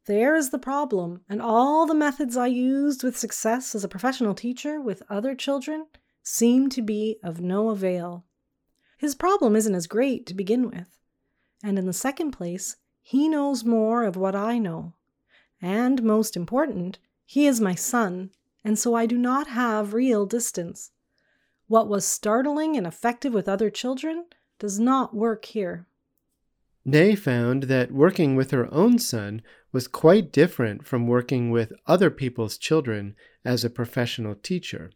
There 0.06 0.34
is 0.34 0.50
the 0.50 0.58
problem, 0.58 1.20
and 1.28 1.40
all 1.40 1.86
the 1.86 1.94
methods 1.94 2.36
I 2.36 2.48
used 2.48 3.04
with 3.04 3.16
success 3.16 3.74
as 3.74 3.84
a 3.84 3.88
professional 3.88 4.34
teacher 4.34 4.80
with 4.80 5.04
other 5.08 5.36
children 5.36 5.86
seem 6.24 6.68
to 6.70 6.82
be 6.82 7.18
of 7.22 7.40
no 7.40 7.68
avail. 7.70 8.24
His 8.98 9.14
problem 9.14 9.54
isn't 9.54 9.74
as 9.74 9.86
great 9.86 10.26
to 10.26 10.34
begin 10.34 10.68
with. 10.68 10.98
And 11.62 11.78
in 11.78 11.86
the 11.86 11.92
second 11.92 12.32
place, 12.32 12.76
he 13.00 13.28
knows 13.28 13.64
more 13.64 14.02
of 14.02 14.16
what 14.16 14.34
I 14.34 14.58
know. 14.58 14.94
And 15.60 16.02
most 16.02 16.36
important, 16.36 16.98
he 17.24 17.46
is 17.46 17.60
my 17.60 17.76
son, 17.76 18.30
and 18.64 18.76
so 18.76 18.94
I 18.94 19.06
do 19.06 19.16
not 19.16 19.46
have 19.46 19.94
real 19.94 20.26
distance. 20.26 20.90
What 21.68 21.88
was 21.88 22.04
startling 22.04 22.76
and 22.76 22.86
effective 22.86 23.32
with 23.32 23.48
other 23.48 23.70
children 23.70 24.26
does 24.58 24.80
not 24.80 25.14
work 25.14 25.44
here. 25.44 25.86
Ney 26.84 27.14
found 27.14 27.64
that 27.64 27.92
working 27.92 28.34
with 28.34 28.50
her 28.50 28.72
own 28.72 28.98
son 28.98 29.42
was 29.70 29.86
quite 29.86 30.32
different 30.32 30.84
from 30.84 31.06
working 31.06 31.50
with 31.50 31.72
other 31.86 32.10
people's 32.10 32.58
children 32.58 33.14
as 33.44 33.64
a 33.64 33.70
professional 33.70 34.34
teacher. 34.34 34.90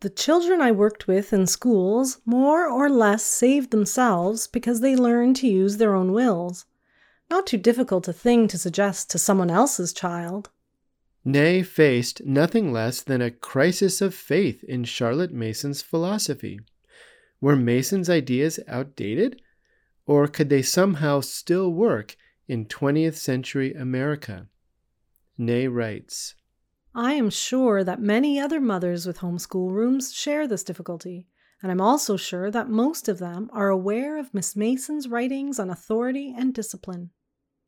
The 0.00 0.10
children 0.10 0.60
I 0.60 0.70
worked 0.70 1.08
with 1.08 1.32
in 1.32 1.46
schools 1.46 2.18
more 2.24 2.68
or 2.68 2.88
less 2.88 3.24
saved 3.24 3.70
themselves 3.70 4.46
because 4.46 4.80
they 4.80 4.94
learned 4.94 5.36
to 5.36 5.48
use 5.48 5.78
their 5.78 5.94
own 5.94 6.12
wills. 6.12 6.66
Not 7.30 7.46
too 7.46 7.56
difficult 7.56 8.06
a 8.06 8.12
thing 8.12 8.46
to 8.48 8.58
suggest 8.58 9.10
to 9.10 9.18
someone 9.18 9.50
else's 9.50 9.92
child. 9.92 10.50
Ney 11.24 11.62
faced 11.62 12.24
nothing 12.26 12.70
less 12.70 13.00
than 13.00 13.22
a 13.22 13.30
crisis 13.30 14.02
of 14.02 14.14
faith 14.14 14.62
in 14.64 14.84
Charlotte 14.84 15.32
Mason's 15.32 15.80
philosophy. 15.80 16.60
Were 17.40 17.56
Mason's 17.56 18.10
ideas 18.10 18.60
outdated? 18.68 19.40
Or 20.06 20.28
could 20.28 20.50
they 20.50 20.62
somehow 20.62 21.20
still 21.20 21.70
work 21.70 22.16
in 22.46 22.66
20th 22.66 23.16
century 23.16 23.72
America? 23.72 24.48
Ney 25.38 25.66
writes 25.66 26.34
I 26.94 27.14
am 27.14 27.30
sure 27.30 27.82
that 27.82 28.00
many 28.00 28.38
other 28.38 28.60
mothers 28.60 29.06
with 29.06 29.18
homeschool 29.18 29.70
rooms 29.72 30.12
share 30.12 30.46
this 30.46 30.62
difficulty, 30.62 31.26
and 31.60 31.72
I'm 31.72 31.80
also 31.80 32.16
sure 32.16 32.50
that 32.52 32.68
most 32.68 33.08
of 33.08 33.18
them 33.18 33.50
are 33.52 33.68
aware 33.68 34.16
of 34.16 34.32
Miss 34.32 34.54
Mason's 34.54 35.08
writings 35.08 35.58
on 35.58 35.70
authority 35.70 36.32
and 36.36 36.54
discipline. 36.54 37.10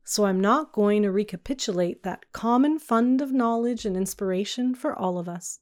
So 0.04 0.26
I'm 0.26 0.40
not 0.40 0.72
going 0.72 1.02
to 1.02 1.10
recapitulate 1.10 2.04
that 2.04 2.30
common 2.32 2.78
fund 2.78 3.20
of 3.20 3.32
knowledge 3.32 3.84
and 3.84 3.96
inspiration 3.96 4.76
for 4.76 4.94
all 4.94 5.18
of 5.18 5.28
us. 5.28 5.58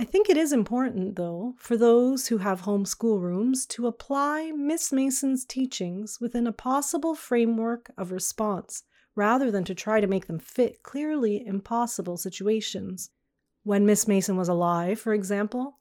I 0.00 0.04
think 0.04 0.30
it 0.30 0.36
is 0.36 0.52
important, 0.52 1.16
though, 1.16 1.56
for 1.58 1.76
those 1.76 2.28
who 2.28 2.38
have 2.38 2.60
home 2.60 2.84
schoolrooms 2.84 3.66
to 3.66 3.88
apply 3.88 4.52
Miss 4.52 4.92
Mason's 4.92 5.44
teachings 5.44 6.20
within 6.20 6.46
a 6.46 6.52
possible 6.52 7.16
framework 7.16 7.90
of 7.98 8.12
response 8.12 8.84
rather 9.16 9.50
than 9.50 9.64
to 9.64 9.74
try 9.74 10.00
to 10.00 10.06
make 10.06 10.28
them 10.28 10.38
fit 10.38 10.84
clearly 10.84 11.44
impossible 11.44 12.16
situations. 12.16 13.10
When 13.64 13.84
Miss 13.84 14.06
Mason 14.06 14.36
was 14.36 14.48
alive, 14.48 15.00
for 15.00 15.12
example, 15.12 15.78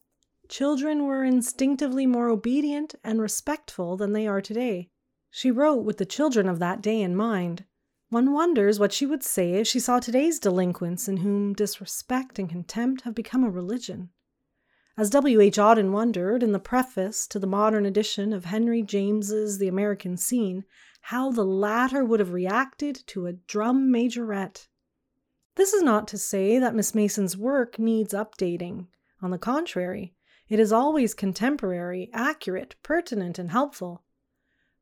children 0.50 1.06
were 1.06 1.24
instinctively 1.24 2.08
more 2.08 2.28
obedient 2.28 2.96
and 3.04 3.22
respectful 3.22 3.98
than 3.98 4.14
they 4.14 4.26
are 4.26 4.42
today. 4.42 4.90
She 5.30 5.52
wrote 5.52 5.86
with 5.86 5.98
the 5.98 6.06
children 6.06 6.50
of 6.50 6.58
that 6.58 6.82
day 6.82 7.02
in 7.02 7.16
mind. 7.16 7.66
One 8.10 8.32
wonders 8.32 8.80
what 8.80 8.94
she 8.94 9.06
would 9.06 9.24
say 9.24 9.56
if 9.56 9.68
she 9.68 9.82
saw 9.82 10.00
today's 10.00 10.40
delinquents 10.40 11.10
in 11.10 11.18
whom 11.18 11.54
disrespect 11.54 12.40
and 12.40 12.50
contempt 12.50 13.02
have 13.02 13.14
become 13.14 13.44
a 13.44 13.50
religion. 13.50 14.12
As 14.96 15.10
W. 15.10 15.42
H. 15.42 15.58
Auden 15.58 15.92
wondered 15.92 16.42
in 16.42 16.54
the 16.54 16.60
preface 16.60 17.28
to 17.28 17.38
the 17.38 17.46
modern 17.46 17.86
edition 17.86 18.32
of 18.32 18.46
Henry 18.46 18.82
James's 18.82 19.60
The 19.60 19.68
American 19.68 20.16
Scene, 20.16 20.64
how 21.02 21.32
the 21.32 21.44
latter 21.44 22.06
would 22.06 22.20
have 22.20 22.32
reacted 22.32 23.04
to 23.08 23.28
a 23.28 23.34
drum 23.34 23.92
majorette. 23.92 24.68
This 25.56 25.74
is 25.74 25.84
not 25.84 26.08
to 26.08 26.18
say 26.18 26.60
that 26.60 26.76
Miss 26.76 26.96
Mason's 26.96 27.36
work 27.36 27.78
needs 27.78 28.14
updating. 28.14 28.88
On 29.22 29.32
the 29.32 29.38
contrary, 29.38 30.14
it 30.48 30.60
is 30.60 30.72
always 30.72 31.14
contemporary, 31.14 32.10
accurate, 32.14 32.76
pertinent, 32.84 33.38
and 33.38 33.52
helpful. 33.52 34.04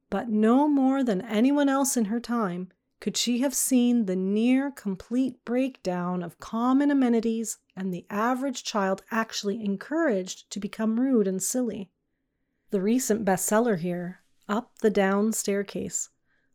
But 0.09 0.29
no 0.29 0.67
more 0.67 1.03
than 1.03 1.21
anyone 1.21 1.69
else 1.69 1.97
in 1.97 2.05
her 2.05 2.19
time, 2.19 2.69
could 2.99 3.17
she 3.17 3.39
have 3.39 3.53
seen 3.53 4.05
the 4.05 4.15
near 4.15 4.71
complete 4.71 5.43
breakdown 5.45 6.23
of 6.23 6.39
common 6.39 6.89
amenities 6.89 7.57
and 7.75 7.93
the 7.93 8.05
average 8.09 8.63
child 8.63 9.03
actually 9.11 9.63
encouraged 9.63 10.49
to 10.49 10.59
become 10.59 10.99
rude 10.99 11.27
and 11.27 11.43
silly. 11.43 11.91
The 12.71 12.81
recent 12.81 13.25
bestseller 13.25 13.79
here, 13.79 14.21
Up 14.47 14.77
the 14.79 14.89
Down 14.89 15.33
Staircase, 15.33 16.09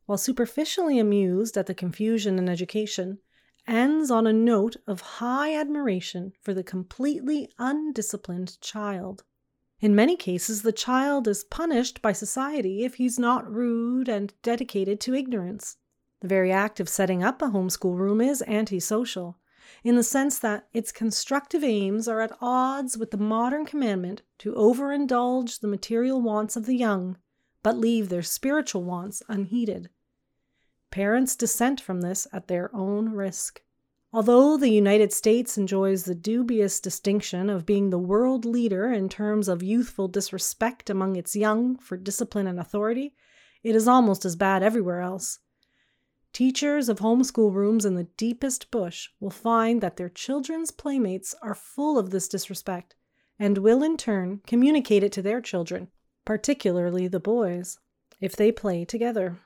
while 0.06 0.18
superficially 0.18 0.98
amused 0.98 1.56
at 1.56 1.66
the 1.66 1.74
confusion 1.74 2.38
in 2.38 2.48
education, 2.48 3.18
ends 3.68 4.10
on 4.10 4.26
a 4.26 4.32
note 4.32 4.76
of 4.86 5.00
high 5.00 5.54
admiration 5.54 6.32
for 6.42 6.52
the 6.52 6.64
completely 6.64 7.48
undisciplined 7.58 8.60
child. 8.60 9.22
In 9.80 9.94
many 9.94 10.16
cases, 10.16 10.62
the 10.62 10.72
child 10.72 11.28
is 11.28 11.44
punished 11.44 12.02
by 12.02 12.12
society 12.12 12.84
if 12.84 12.96
he's 12.96 13.18
not 13.18 13.50
rude 13.50 14.08
and 14.08 14.34
dedicated 14.42 15.00
to 15.02 15.14
ignorance. 15.14 15.76
The 16.20 16.28
very 16.28 16.52
act 16.52 16.80
of 16.80 16.88
setting 16.88 17.22
up 17.22 17.40
a 17.40 17.46
homeschool 17.46 17.96
room 17.96 18.20
is 18.20 18.42
antisocial, 18.46 19.38
in 19.82 19.96
the 19.96 20.02
sense 20.02 20.38
that 20.40 20.68
its 20.72 20.92
constructive 20.92 21.64
aims 21.64 22.06
are 22.08 22.20
at 22.20 22.36
odds 22.40 22.98
with 22.98 23.10
the 23.10 23.16
modern 23.16 23.64
commandment 23.64 24.22
to 24.38 24.52
overindulge 24.52 25.60
the 25.60 25.68
material 25.68 26.20
wants 26.20 26.56
of 26.56 26.66
the 26.66 26.76
young, 26.76 27.16
but 27.62 27.78
leave 27.78 28.08
their 28.08 28.22
spiritual 28.22 28.82
wants 28.82 29.22
unheeded. 29.28 29.88
Parents 30.90 31.36
dissent 31.36 31.80
from 31.80 32.00
this 32.00 32.26
at 32.32 32.48
their 32.48 32.74
own 32.74 33.10
risk. 33.10 33.62
Although 34.12 34.56
the 34.56 34.70
United 34.70 35.12
States 35.12 35.56
enjoys 35.56 36.04
the 36.04 36.16
dubious 36.16 36.80
distinction 36.80 37.48
of 37.48 37.64
being 37.64 37.90
the 37.90 37.98
world 37.98 38.44
leader 38.44 38.92
in 38.92 39.08
terms 39.08 39.46
of 39.46 39.62
youthful 39.62 40.08
disrespect 40.08 40.90
among 40.90 41.14
its 41.14 41.36
young 41.36 41.76
for 41.78 41.96
discipline 41.96 42.48
and 42.48 42.58
authority, 42.58 43.14
it 43.62 43.76
is 43.76 43.86
almost 43.86 44.24
as 44.24 44.34
bad 44.34 44.64
everywhere 44.64 45.00
else. 45.00 45.38
Teachers 46.32 46.88
of 46.88 47.00
homeschool 47.00 47.52
rooms 47.52 47.84
in 47.84 47.96
the 47.96 48.08
deepest 48.16 48.70
bush 48.70 49.08
will 49.18 49.30
find 49.30 49.80
that 49.80 49.96
their 49.96 50.08
children's 50.08 50.70
playmates 50.70 51.34
are 51.42 51.54
full 51.54 51.98
of 51.98 52.10
this 52.10 52.28
disrespect 52.28 52.94
and 53.38 53.58
will 53.58 53.82
in 53.82 53.96
turn 53.96 54.40
communicate 54.46 55.02
it 55.02 55.12
to 55.12 55.22
their 55.22 55.40
children, 55.40 55.88
particularly 56.24 57.08
the 57.08 57.18
boys, 57.18 57.78
if 58.20 58.36
they 58.36 58.52
play 58.52 58.84
together. 58.84 59.38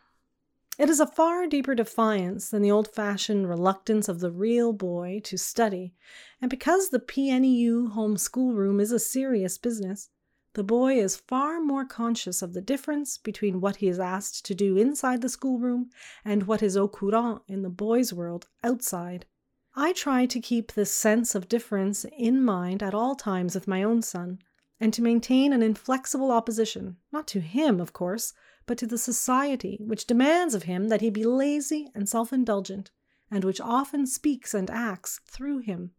It 0.77 0.91
is 0.91 0.99
a 0.99 1.07
far 1.07 1.47
deeper 1.47 1.75
defiance 1.75 2.51
than 2.51 2.61
the 2.61 2.73
old 2.73 2.89
fashioned 2.89 3.49
reluctance 3.49 4.09
of 4.09 4.19
the 4.19 4.33
real 4.33 4.73
boy 4.73 5.21
to 5.25 5.39
study, 5.39 5.95
and 6.41 6.51
because 6.51 6.89
the 6.89 6.99
PNEU 6.99 7.93
home 7.93 8.17
schoolroom 8.17 8.81
is 8.81 8.91
a 8.91 8.99
serious 8.99 9.57
business, 9.57 10.11
the 10.55 10.65
boy 10.65 10.97
is 10.97 11.17
far 11.17 11.61
more 11.61 11.85
conscious 11.85 12.41
of 12.41 12.53
the 12.53 12.61
difference 12.61 13.19
between 13.19 13.61
what 13.61 13.77
he 13.77 13.89
is 13.89 13.99
asked 13.99 14.45
to 14.47 14.55
do 14.55 14.77
inside 14.77 15.21
the 15.21 15.29
schoolroom 15.29 15.91
and 16.25 16.45
what 16.45 16.63
is 16.63 16.77
au 16.77 16.87
courant 16.87 17.43
in 17.49 17.63
the 17.63 17.69
boys' 17.69 18.13
world 18.13 18.47
outside. 18.63 19.27
I 19.75 19.93
try 19.93 20.27
to 20.27 20.41
keep 20.41 20.73
this 20.73 20.93
sense 20.93 21.35
of 21.35 21.49
difference 21.49 22.07
in 22.17 22.45
mind 22.45 22.85
at 22.85 22.95
all 22.95 23.17
times 23.17 23.57
with 23.57 23.67
my 23.67 23.83
own 23.83 24.03
son, 24.03 24.39
and 24.79 24.95
to 24.95 25.03
maintain 25.03 25.53
an 25.53 25.63
inflexible 25.63 26.31
opposition, 26.31 26.99
not 27.11 27.27
to 27.29 27.41
him, 27.41 27.81
of 27.81 27.93
course, 27.93 28.33
but 28.67 28.79
to 28.79 28.87
the 28.87 28.99
society 28.99 29.79
which 29.81 30.07
demands 30.07 30.55
of 30.55 30.63
him 30.63 30.89
that 30.89 31.01
he 31.01 31.11
be 31.11 31.25
lazy 31.25 31.91
and 31.97 32.09
self 32.09 32.33
indulgent, 32.33 32.93
and 33.29 33.43
which 33.43 33.61
often 33.61 34.07
speaks 34.07 34.55
and 34.55 34.71
acts 34.71 35.21
through 35.27 35.59
him. 35.59 35.91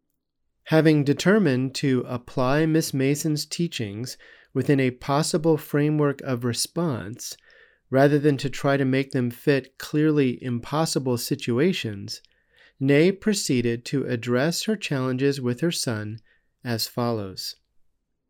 Having 0.69 1.03
determined 1.03 1.75
to 1.75 2.05
apply 2.07 2.65
Miss 2.65 2.93
Mason's 2.93 3.45
teachings 3.45 4.17
within 4.55 4.79
a 4.79 4.89
possible 4.89 5.57
framework 5.57 6.21
of 6.21 6.45
response, 6.45 7.37
rather 7.91 8.17
than 8.17 8.37
to 8.37 8.49
try 8.49 8.77
to 8.77 8.85
make 8.85 9.11
them 9.11 9.29
fit 9.29 9.77
clearly 9.77 10.41
impossible 10.43 11.17
situations, 11.17 12.21
Ney 12.79 13.11
proceeded 13.11 13.85
to 13.85 14.05
address 14.05 14.63
her 14.63 14.75
challenges 14.75 15.39
with 15.39 15.59
her 15.59 15.71
son 15.71 16.19
as 16.63 16.87
follows 16.87 17.57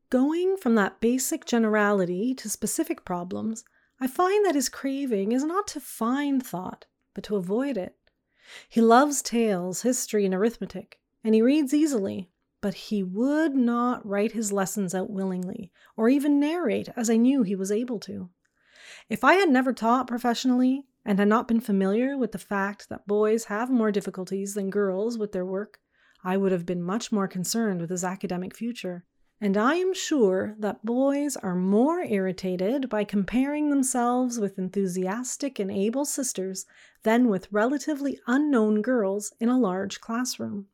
Going 0.09 0.57
from 0.57 0.75
that 0.75 0.99
basic 0.99 1.45
generality 1.45 2.33
to 2.35 2.49
specific 2.49 3.05
problems, 3.05 3.63
I 3.99 4.07
find 4.07 4.45
that 4.45 4.55
his 4.55 4.69
craving 4.69 5.31
is 5.31 5.43
not 5.43 5.67
to 5.67 5.79
find 5.79 6.45
thought, 6.45 6.85
but 7.13 7.23
to 7.25 7.35
avoid 7.35 7.77
it. 7.77 7.95
He 8.67 8.81
loves 8.81 9.21
tales, 9.21 9.81
history, 9.81 10.25
and 10.25 10.33
arithmetic, 10.33 10.99
and 11.23 11.33
he 11.33 11.41
reads 11.41 11.73
easily, 11.73 12.29
but 12.65 12.89
he 12.89 13.03
would 13.03 13.53
not 13.53 14.03
write 14.03 14.31
his 14.31 14.51
lessons 14.51 14.95
out 14.95 15.07
willingly, 15.07 15.71
or 15.95 16.09
even 16.09 16.39
narrate 16.39 16.89
as 16.95 17.11
I 17.11 17.15
knew 17.15 17.43
he 17.43 17.55
was 17.55 17.71
able 17.71 17.99
to. 17.99 18.31
If 19.07 19.23
I 19.23 19.35
had 19.35 19.49
never 19.49 19.71
taught 19.71 20.07
professionally 20.07 20.87
and 21.05 21.19
had 21.19 21.27
not 21.27 21.47
been 21.47 21.59
familiar 21.59 22.17
with 22.17 22.31
the 22.31 22.39
fact 22.39 22.89
that 22.89 23.05
boys 23.05 23.43
have 23.43 23.69
more 23.69 23.91
difficulties 23.91 24.55
than 24.55 24.71
girls 24.71 25.15
with 25.15 25.31
their 25.31 25.45
work, 25.45 25.77
I 26.23 26.37
would 26.37 26.51
have 26.51 26.65
been 26.65 26.81
much 26.81 27.11
more 27.11 27.27
concerned 27.27 27.81
with 27.81 27.91
his 27.91 28.03
academic 28.03 28.55
future. 28.55 29.05
And 29.39 29.57
I 29.57 29.75
am 29.75 29.93
sure 29.93 30.55
that 30.57 30.83
boys 30.83 31.37
are 31.37 31.55
more 31.55 32.01
irritated 32.01 32.89
by 32.89 33.03
comparing 33.03 33.69
themselves 33.69 34.39
with 34.39 34.57
enthusiastic 34.57 35.59
and 35.59 35.69
able 35.69 36.03
sisters 36.03 36.65
than 37.03 37.27
with 37.27 37.47
relatively 37.51 38.19
unknown 38.25 38.81
girls 38.81 39.33
in 39.39 39.49
a 39.49 39.59
large 39.59 40.01
classroom. 40.01 40.65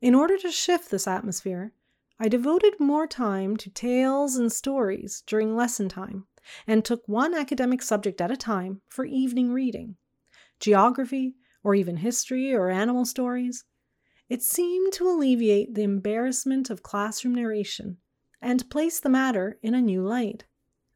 In 0.00 0.14
order 0.14 0.38
to 0.38 0.52
shift 0.52 0.90
this 0.90 1.08
atmosphere, 1.08 1.72
I 2.20 2.28
devoted 2.28 2.78
more 2.78 3.06
time 3.06 3.56
to 3.56 3.70
tales 3.70 4.36
and 4.36 4.52
stories 4.52 5.24
during 5.26 5.56
lesson 5.56 5.88
time 5.88 6.26
and 6.66 6.84
took 6.84 7.06
one 7.08 7.34
academic 7.34 7.82
subject 7.82 8.20
at 8.20 8.30
a 8.30 8.36
time 8.36 8.80
for 8.88 9.04
evening 9.04 9.52
reading 9.52 9.96
geography, 10.60 11.36
or 11.62 11.74
even 11.74 11.98
history 11.98 12.52
or 12.52 12.68
animal 12.68 13.04
stories. 13.04 13.64
It 14.28 14.42
seemed 14.42 14.92
to 14.94 15.08
alleviate 15.08 15.74
the 15.74 15.82
embarrassment 15.82 16.70
of 16.70 16.82
classroom 16.82 17.34
narration 17.34 17.98
and 18.40 18.68
place 18.70 19.00
the 19.00 19.08
matter 19.08 19.58
in 19.62 19.74
a 19.74 19.80
new 19.80 20.02
light. 20.02 20.44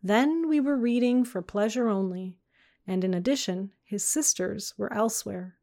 Then 0.03 0.49
we 0.49 0.61
were 0.61 0.77
reading 0.77 1.25
for 1.25 1.43
pleasure 1.43 1.89
only, 1.89 2.39
and 2.87 3.05
in 3.05 3.15
addition, 3.15 3.73
his 3.85 4.05
sisters 4.05 4.75
were 4.77 4.93
elsewhere. 4.93 5.59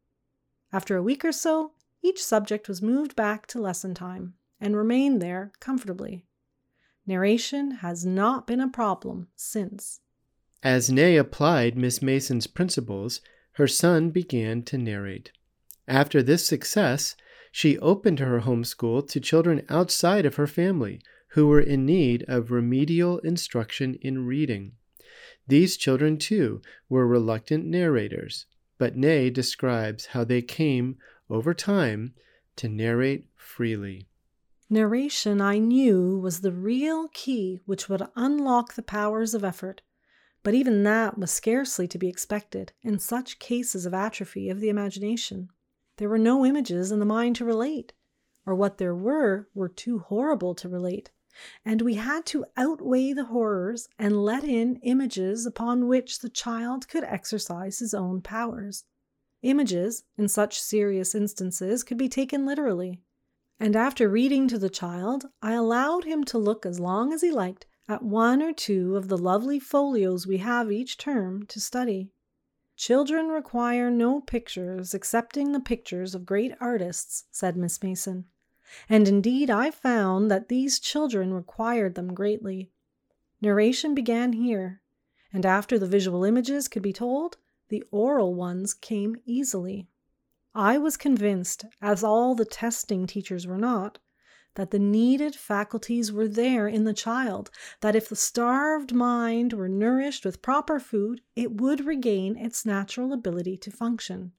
After 0.72 0.96
a 0.96 1.02
week 1.02 1.24
or 1.24 1.32
so, 1.32 1.72
each 2.02 2.22
subject 2.22 2.68
was 2.68 2.82
moved 2.82 3.14
back 3.16 3.46
to 3.48 3.60
lesson 3.60 3.94
time 3.94 4.34
and 4.60 4.76
remained 4.76 5.20
there 5.20 5.52
comfortably. 5.60 6.24
Narration 7.06 7.70
has 7.76 8.04
not 8.04 8.46
been 8.46 8.60
a 8.60 8.68
problem 8.68 9.28
since. 9.36 10.00
As 10.62 10.90
Ney 10.90 11.16
applied 11.16 11.76
Miss 11.76 12.02
Mason's 12.02 12.46
principles, 12.46 13.20
her 13.52 13.66
son 13.66 14.10
began 14.10 14.62
to 14.64 14.78
narrate. 14.78 15.32
After 15.88 16.22
this 16.22 16.46
success, 16.46 17.16
she 17.50 17.78
opened 17.78 18.20
her 18.20 18.40
home 18.40 18.64
school 18.64 19.02
to 19.02 19.20
children 19.20 19.64
outside 19.68 20.24
of 20.24 20.36
her 20.36 20.46
family 20.46 21.00
who 21.30 21.46
were 21.46 21.60
in 21.60 21.86
need 21.86 22.24
of 22.28 22.50
remedial 22.50 23.18
instruction 23.20 23.94
in 24.02 24.26
reading. 24.26 24.72
These 25.48 25.76
children, 25.76 26.18
too, 26.18 26.60
were 26.88 27.06
reluctant 27.06 27.66
narrators, 27.66 28.46
but 28.78 28.96
Ney 28.96 29.30
describes 29.30 30.06
how 30.06 30.24
they 30.24 30.42
came, 30.42 30.96
over 31.30 31.54
time, 31.54 32.14
to 32.56 32.68
narrate 32.68 33.26
freely. 33.36 34.06
Narration, 34.68 35.40
I 35.40 35.58
knew, 35.58 36.18
was 36.18 36.40
the 36.40 36.52
real 36.52 37.08
key 37.08 37.60
which 37.66 37.88
would 37.88 38.06
unlock 38.14 38.74
the 38.74 38.82
powers 38.82 39.34
of 39.34 39.42
effort, 39.42 39.82
but 40.42 40.54
even 40.54 40.84
that 40.84 41.18
was 41.18 41.30
scarcely 41.30 41.88
to 41.88 41.98
be 41.98 42.08
expected 42.08 42.72
in 42.82 42.98
such 42.98 43.38
cases 43.38 43.84
of 43.84 43.94
atrophy 43.94 44.48
of 44.48 44.60
the 44.60 44.68
imagination. 44.68 45.50
There 45.96 46.08
were 46.08 46.18
no 46.18 46.46
images 46.46 46.92
in 46.92 46.98
the 46.98 47.04
mind 47.04 47.36
to 47.36 47.44
relate, 47.44 47.92
or 48.46 48.54
what 48.54 48.78
there 48.78 48.94
were 48.94 49.48
were 49.54 49.68
too 49.68 49.98
horrible 49.98 50.54
to 50.54 50.68
relate, 50.68 51.10
and 51.64 51.82
we 51.82 51.94
had 51.94 52.24
to 52.26 52.46
outweigh 52.56 53.12
the 53.12 53.26
horrors 53.26 53.88
and 53.98 54.24
let 54.24 54.44
in 54.44 54.76
images 54.76 55.46
upon 55.46 55.88
which 55.88 56.20
the 56.20 56.30
child 56.30 56.88
could 56.88 57.04
exercise 57.04 57.80
his 57.80 57.92
own 57.92 58.22
powers. 58.22 58.84
Images, 59.42 60.04
in 60.18 60.28
such 60.28 60.60
serious 60.60 61.14
instances, 61.14 61.82
could 61.82 61.96
be 61.96 62.08
taken 62.08 62.44
literally. 62.44 63.00
And 63.58 63.76
after 63.76 64.08
reading 64.08 64.48
to 64.48 64.58
the 64.58 64.70
child, 64.70 65.26
I 65.42 65.52
allowed 65.52 66.04
him 66.04 66.24
to 66.24 66.38
look 66.38 66.64
as 66.64 66.80
long 66.80 67.12
as 67.12 67.22
he 67.22 67.30
liked 67.30 67.66
at 67.88 68.02
one 68.02 68.42
or 68.42 68.52
two 68.52 68.96
of 68.96 69.08
the 69.08 69.18
lovely 69.18 69.58
folios 69.58 70.26
we 70.26 70.38
have 70.38 70.70
each 70.70 70.96
term 70.96 71.44
to 71.46 71.60
study. 71.60 72.10
Children 72.76 73.28
require 73.28 73.90
no 73.90 74.20
pictures 74.20 74.94
excepting 74.94 75.52
the 75.52 75.60
pictures 75.60 76.14
of 76.14 76.24
great 76.24 76.54
artists, 76.60 77.24
said 77.30 77.56
Miss 77.56 77.82
Mason. 77.82 78.26
And 78.88 79.08
indeed, 79.08 79.50
I 79.50 79.70
found 79.70 80.30
that 80.30 80.48
these 80.48 80.78
children 80.78 81.34
required 81.34 81.96
them 81.96 82.14
greatly. 82.14 82.70
Narration 83.42 83.94
began 83.94 84.32
here, 84.32 84.80
and 85.32 85.44
after 85.44 85.78
the 85.78 85.86
visual 85.86 86.24
images 86.24 86.68
could 86.68 86.82
be 86.82 86.92
told, 86.92 87.36
the 87.70 87.82
oral 87.90 88.34
ones 88.34 88.74
came 88.74 89.16
easily. 89.24 89.88
I 90.54 90.76
was 90.76 90.96
convinced, 90.96 91.64
as 91.80 92.04
all 92.04 92.34
the 92.34 92.44
testing 92.44 93.06
teachers 93.06 93.46
were 93.46 93.56
not, 93.56 93.98
that 94.56 94.72
the 94.72 94.78
needed 94.78 95.36
faculties 95.36 96.12
were 96.12 96.26
there 96.26 96.66
in 96.66 96.84
the 96.84 96.92
child, 96.92 97.50
that 97.80 97.94
if 97.94 98.08
the 98.08 98.16
starved 98.16 98.92
mind 98.92 99.52
were 99.52 99.68
nourished 99.68 100.24
with 100.24 100.42
proper 100.42 100.80
food, 100.80 101.22
it 101.36 101.60
would 101.60 101.86
regain 101.86 102.36
its 102.36 102.66
natural 102.66 103.12
ability 103.12 103.56
to 103.56 103.70
function. 103.70 104.32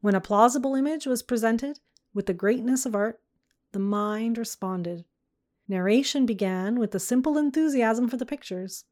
When 0.00 0.14
a 0.14 0.20
plausible 0.20 0.74
image 0.74 1.06
was 1.06 1.22
presented, 1.22 1.80
with 2.14 2.26
the 2.26 2.34
greatness 2.34 2.86
of 2.86 2.94
art, 2.94 3.20
the 3.72 3.78
mind 3.78 4.38
responded. 4.38 5.04
Narration 5.68 6.24
began 6.26 6.78
with 6.78 6.92
the 6.92 7.00
simple 7.00 7.36
enthusiasm 7.36 8.08
for 8.08 8.16
the 8.16 8.26
pictures. 8.26 8.84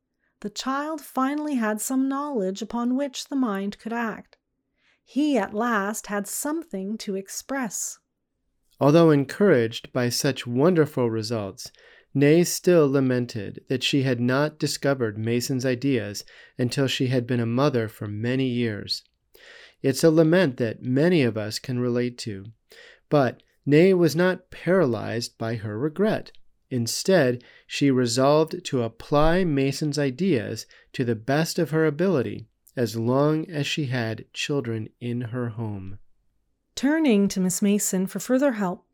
The 0.42 0.50
child 0.50 1.00
finally 1.00 1.54
had 1.54 1.80
some 1.80 2.08
knowledge 2.08 2.62
upon 2.62 2.96
which 2.96 3.28
the 3.28 3.36
mind 3.36 3.78
could 3.78 3.92
act. 3.92 4.36
He 5.04 5.38
at 5.38 5.54
last 5.54 6.08
had 6.08 6.26
something 6.26 6.98
to 6.98 7.16
express 7.16 7.98
Although 8.82 9.12
encouraged 9.12 9.92
by 9.92 10.08
such 10.08 10.44
wonderful 10.44 11.08
results, 11.08 11.70
Ney 12.14 12.42
still 12.42 12.90
lamented 12.90 13.64
that 13.68 13.84
she 13.84 14.02
had 14.02 14.20
not 14.20 14.58
discovered 14.58 15.16
Mason's 15.16 15.64
ideas 15.64 16.24
until 16.58 16.88
she 16.88 17.06
had 17.06 17.24
been 17.24 17.38
a 17.38 17.46
mother 17.46 17.86
for 17.86 18.08
many 18.08 18.48
years. 18.48 19.04
It's 19.82 20.02
a 20.02 20.10
lament 20.10 20.56
that 20.56 20.82
many 20.82 21.22
of 21.22 21.38
us 21.38 21.60
can 21.60 21.78
relate 21.78 22.18
to. 22.18 22.46
But 23.08 23.44
Ney 23.64 23.94
was 23.94 24.16
not 24.16 24.50
paralyzed 24.50 25.38
by 25.38 25.54
her 25.54 25.78
regret. 25.78 26.32
Instead, 26.72 27.44
she 27.66 27.90
resolved 27.90 28.64
to 28.64 28.80
apply 28.80 29.44
Mason's 29.44 29.98
ideas 29.98 30.64
to 30.94 31.04
the 31.04 31.14
best 31.14 31.58
of 31.58 31.68
her 31.68 31.84
ability 31.84 32.48
as 32.74 32.96
long 32.96 33.46
as 33.50 33.66
she 33.66 33.84
had 33.84 34.24
children 34.32 34.88
in 34.98 35.20
her 35.20 35.50
home. 35.50 35.98
Turning 36.74 37.28
to 37.28 37.40
Miss 37.40 37.60
Mason 37.60 38.06
for 38.06 38.20
further 38.20 38.52
help, 38.52 38.86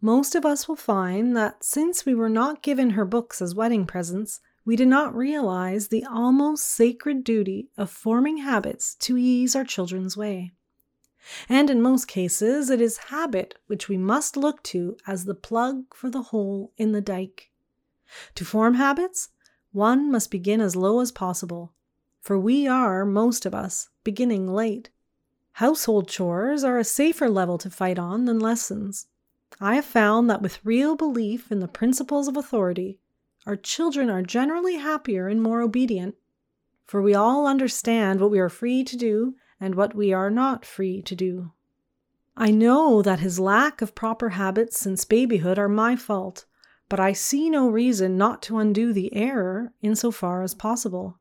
most 0.00 0.34
of 0.34 0.44
us 0.44 0.66
will 0.66 0.74
find 0.74 1.36
that 1.36 1.62
since 1.62 2.04
we 2.04 2.16
were 2.16 2.28
not 2.28 2.64
given 2.64 2.90
her 2.90 3.04
books 3.04 3.40
as 3.40 3.54
wedding 3.54 3.86
presents, 3.86 4.40
we 4.64 4.74
did 4.74 4.88
not 4.88 5.14
realize 5.14 5.86
the 5.86 6.04
almost 6.04 6.66
sacred 6.66 7.22
duty 7.22 7.70
of 7.78 7.90
forming 7.90 8.38
habits 8.38 8.96
to 8.96 9.16
ease 9.16 9.54
our 9.54 9.64
children's 9.64 10.16
way. 10.16 10.50
And 11.48 11.70
in 11.70 11.82
most 11.82 12.06
cases, 12.06 12.70
it 12.70 12.80
is 12.80 13.08
habit 13.08 13.54
which 13.66 13.88
we 13.88 13.96
must 13.96 14.36
look 14.36 14.62
to 14.64 14.96
as 15.06 15.24
the 15.24 15.34
plug 15.34 15.94
for 15.94 16.10
the 16.10 16.22
hole 16.22 16.72
in 16.76 16.92
the 16.92 17.00
dike. 17.00 17.50
To 18.34 18.44
form 18.44 18.74
habits, 18.74 19.28
one 19.72 20.10
must 20.10 20.30
begin 20.30 20.60
as 20.60 20.74
low 20.74 21.00
as 21.00 21.12
possible, 21.12 21.72
for 22.20 22.38
we 22.38 22.66
are, 22.66 23.04
most 23.04 23.46
of 23.46 23.54
us, 23.54 23.88
beginning 24.02 24.48
late. 24.48 24.90
Household 25.52 26.08
chores 26.08 26.64
are 26.64 26.78
a 26.78 26.84
safer 26.84 27.28
level 27.28 27.58
to 27.58 27.70
fight 27.70 27.98
on 27.98 28.24
than 28.24 28.38
lessons. 28.38 29.06
I 29.60 29.74
have 29.74 29.84
found 29.84 30.30
that 30.30 30.42
with 30.42 30.64
real 30.64 30.96
belief 30.96 31.52
in 31.52 31.60
the 31.60 31.68
principles 31.68 32.28
of 32.28 32.36
authority, 32.36 32.98
our 33.46 33.56
children 33.56 34.10
are 34.10 34.22
generally 34.22 34.76
happier 34.76 35.28
and 35.28 35.42
more 35.42 35.60
obedient, 35.60 36.14
for 36.86 37.02
we 37.02 37.14
all 37.14 37.46
understand 37.46 38.20
what 38.20 38.30
we 38.30 38.38
are 38.38 38.48
free 38.48 38.84
to 38.84 38.96
do 38.96 39.34
and 39.60 39.74
what 39.74 39.94
we 39.94 40.12
are 40.12 40.30
not 40.30 40.64
free 40.64 41.02
to 41.02 41.14
do. 41.14 41.52
I 42.36 42.50
know 42.50 43.02
that 43.02 43.20
his 43.20 43.38
lack 43.38 43.82
of 43.82 43.94
proper 43.94 44.30
habits 44.30 44.80
since 44.80 45.04
babyhood 45.04 45.58
are 45.58 45.68
my 45.68 45.94
fault, 45.94 46.46
but 46.88 46.98
I 46.98 47.12
see 47.12 47.50
no 47.50 47.68
reason 47.68 48.16
not 48.16 48.42
to 48.42 48.58
undo 48.58 48.92
the 48.92 49.14
error 49.14 49.72
in 49.82 49.94
so 49.94 50.10
far 50.10 50.42
as 50.42 50.54
possible. 50.54 51.18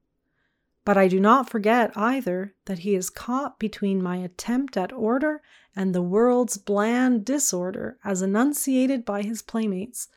But 0.86 0.98
I 0.98 1.08
do 1.08 1.20
not 1.20 1.50
forget 1.50 1.96
either 1.96 2.56
that 2.66 2.80
he 2.80 2.96
is 2.96 3.10
caught 3.10 3.60
between 3.60 4.02
my 4.02 4.18
attempt 4.18 4.78
at 4.78 4.94
order 4.94 5.42
and 5.76 5.94
the 5.94 6.02
world's 6.02 6.58
bland 6.58 7.26
disorder 7.26 7.98
as 8.04 8.22
enunciated 8.22 9.06
by 9.06 9.22
his 9.22 9.42
playmates, 9.42 10.08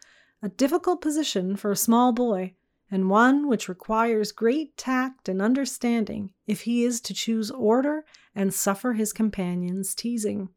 a 0.41 0.49
difficult 0.49 1.01
position 1.01 1.57
for 1.57 1.71
a 1.71 1.77
small 1.77 2.13
boy, 2.13 2.55
and 2.92 3.09
one 3.09 3.48
which 3.48 3.70
requires 3.70 4.33
great 4.33 4.76
tact 4.76 5.26
and 5.26 5.40
understanding 5.40 6.31
if 6.46 6.61
he 6.61 6.85
is 6.85 7.00
to 7.00 7.14
choose 7.14 7.50
order 7.50 8.05
and 8.35 8.52
suffer 8.52 8.92
his 8.92 9.14
companions' 9.14 9.94
teasing. 9.94 10.50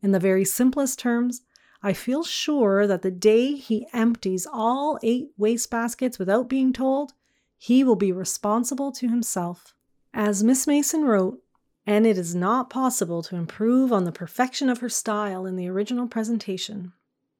In 0.00 0.12
the 0.12 0.18
very 0.18 0.46
simplest 0.46 0.98
terms, 0.98 1.42
I 1.82 1.92
feel 1.92 2.24
sure 2.24 2.86
that 2.86 3.02
the 3.02 3.10
day 3.10 3.54
he 3.54 3.86
empties 3.92 4.46
all 4.50 4.98
eight 5.02 5.28
wastebaskets 5.38 6.18
without 6.18 6.48
being 6.48 6.72
told, 6.72 7.12
he 7.58 7.84
will 7.84 7.96
be 7.96 8.12
responsible 8.12 8.90
to 8.92 9.08
himself. 9.08 9.74
As 10.14 10.42
Miss 10.42 10.66
Mason 10.66 11.04
wrote, 11.04 11.42
and 11.86 12.06
it 12.06 12.16
is 12.16 12.34
not 12.34 12.70
possible 12.70 13.22
to 13.24 13.36
improve 13.36 13.92
on 13.92 14.04
the 14.04 14.12
perfection 14.12 14.70
of 14.70 14.78
her 14.78 14.88
style 14.88 15.44
in 15.44 15.56
the 15.56 15.68
original 15.68 16.06
presentation. 16.06 16.92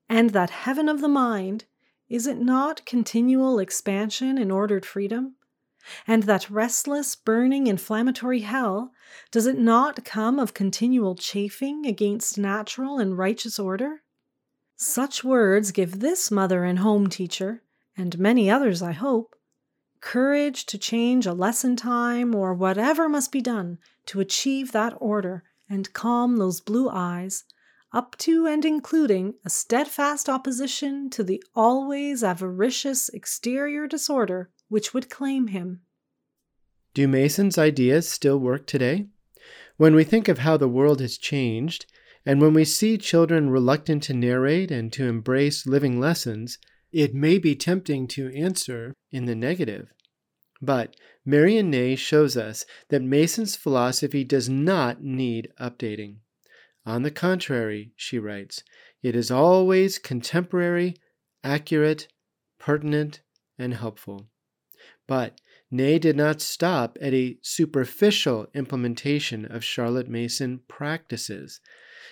And 0.07 0.31
that 0.31 0.51
heaven 0.51 0.89
of 0.89 1.01
the 1.01 1.09
mind, 1.09 1.65
is 2.13 2.27
it 2.27 2.37
not 2.37 2.85
continual 2.85 3.59
expansion 3.59 4.37
in 4.37 4.51
ordered 4.51 4.85
freedom? 4.85 5.35
And 6.07 6.25
that 6.25 6.51
restless, 6.51 7.17
burning, 7.17 7.69
inflammatory 7.69 8.41
hell, 8.41 8.93
does 9.31 9.47
it 9.47 9.59
not 9.59 10.05
come 10.05 10.39
of 10.39 10.53
continual 10.53 11.15
chafing 11.15 11.87
against 11.87 12.37
natural 12.37 12.99
and 12.99 13.17
righteous 13.17 13.59
order? 13.59 14.03
Such 14.77 15.25
words 15.25 15.73
give 15.73 16.01
this 16.01 16.31
mother 16.31 16.65
and 16.65 16.81
home 16.81 17.07
teacher, 17.07 17.63
and 17.97 18.19
many 18.19 18.51
others, 18.51 18.83
I 18.83 18.93
hope, 18.93 19.35
courage 20.03 20.67
to 20.67 20.77
change 20.77 21.25
a 21.25 21.33
lesson 21.33 21.77
time 21.77 22.35
or 22.35 22.53
whatever 22.53 23.09
must 23.09 23.33
be 23.33 23.41
done 23.41 23.79
to 24.07 24.21
achieve 24.21 24.73
that 24.73 24.93
order 25.01 25.45
and 25.67 25.95
calm 25.95 26.37
those 26.37 26.61
blue 26.61 26.91
eyes, 26.91 27.45
up 27.93 28.17
to 28.19 28.47
and 28.47 28.65
including 28.65 29.35
a 29.45 29.51
steadfast 29.51 30.29
opposition 30.29 31.11
to 31.11 31.23
the 31.23 31.43
always 31.55 32.25
avaricious 32.25 33.09
exterior 33.11 33.87
disorder 33.87 34.51
which 34.69 34.95
would 34.95 35.11
claim 35.11 35.49
him. 35.49 35.83
Do 36.95 37.07
Mason's 37.07 37.59
ideas 37.59 38.09
still 38.09 38.39
work 38.39 38.67
today? 38.67 39.09
When 39.77 39.95
we 39.95 40.05
think 40.05 40.29
of 40.29 40.39
how 40.39 40.57
the 40.57 40.69
world 40.69 41.01
has 41.01 41.19
changed, 41.19 41.87
and 42.25 42.41
when 42.41 42.55
we 42.55 42.65
see 42.65 42.97
children 42.99 43.51
reluctant 43.51 44.03
to 44.05 44.15
narrate 44.15 44.71
and 44.71 44.93
to 44.93 45.07
embrace 45.07 45.67
living 45.67 45.99
lessons, 45.99 46.59
it 46.93 47.15
may 47.15 47.39
be 47.39 47.57
tempting 47.57 48.07
to 48.09 48.35
answer 48.35 48.95
in 49.11 49.25
the 49.25 49.35
negative. 49.35 49.89
But 50.61 50.95
Marion 51.25 51.71
Ney 51.71 51.97
shows 51.97 52.37
us 52.37 52.65
that 52.89 53.03
Mason's 53.03 53.57
philosophy 53.57 54.23
does 54.23 54.49
not 54.49 55.03
need 55.03 55.49
updating. 55.61 56.17
On 56.85 57.03
the 57.03 57.11
contrary, 57.11 57.93
she 57.97 58.19
writes, 58.19 58.65
it 59.03 59.15
is 59.15 59.31
always 59.31 59.99
contemporary, 59.99 60.97
accurate, 61.45 62.09
pertinent, 62.59 63.21
and 63.59 63.75
helpful. 63.75 64.29
But 65.07 65.41
Ney 65.71 65.99
did 65.99 66.17
not 66.17 66.41
stop 66.41 66.99
at 67.01 67.15
a 67.15 67.39
superficial 67.41 68.49
implementation 68.55 69.45
of 69.45 69.65
Charlotte 69.65 70.09
Mason 70.09 70.61
practices. 70.69 71.61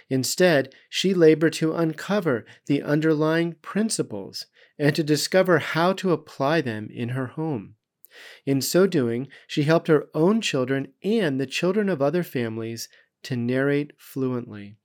Instead, 0.09 0.75
she 0.89 1.15
labored 1.15 1.53
to 1.55 1.75
uncover 1.75 2.47
the 2.67 2.83
underlying 2.83 3.55
principles 3.61 4.47
and 4.79 4.95
to 4.97 5.03
discover 5.03 5.59
how 5.59 5.93
to 5.93 6.13
apply 6.13 6.61
them 6.61 6.89
in 6.91 7.11
her 7.11 7.27
home. 7.27 7.75
In 8.47 8.61
so 8.61 8.87
doing, 8.87 9.29
she 9.47 9.65
helped 9.65 9.89
her 9.89 10.09
own 10.15 10.41
children 10.41 10.95
and 11.03 11.39
the 11.41 11.47
children 11.47 11.89
of 11.89 12.01
other 12.01 12.23
families 12.23 12.89
to 13.25 13.37
narrate 13.37 13.93
fluently. 13.99 14.77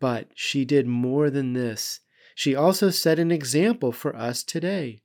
But 0.00 0.28
she 0.34 0.64
did 0.64 0.86
more 0.86 1.30
than 1.30 1.52
this. 1.52 2.00
She 2.34 2.54
also 2.54 2.90
set 2.90 3.18
an 3.18 3.30
example 3.30 3.92
for 3.92 4.14
us 4.14 4.42
today. 4.42 5.00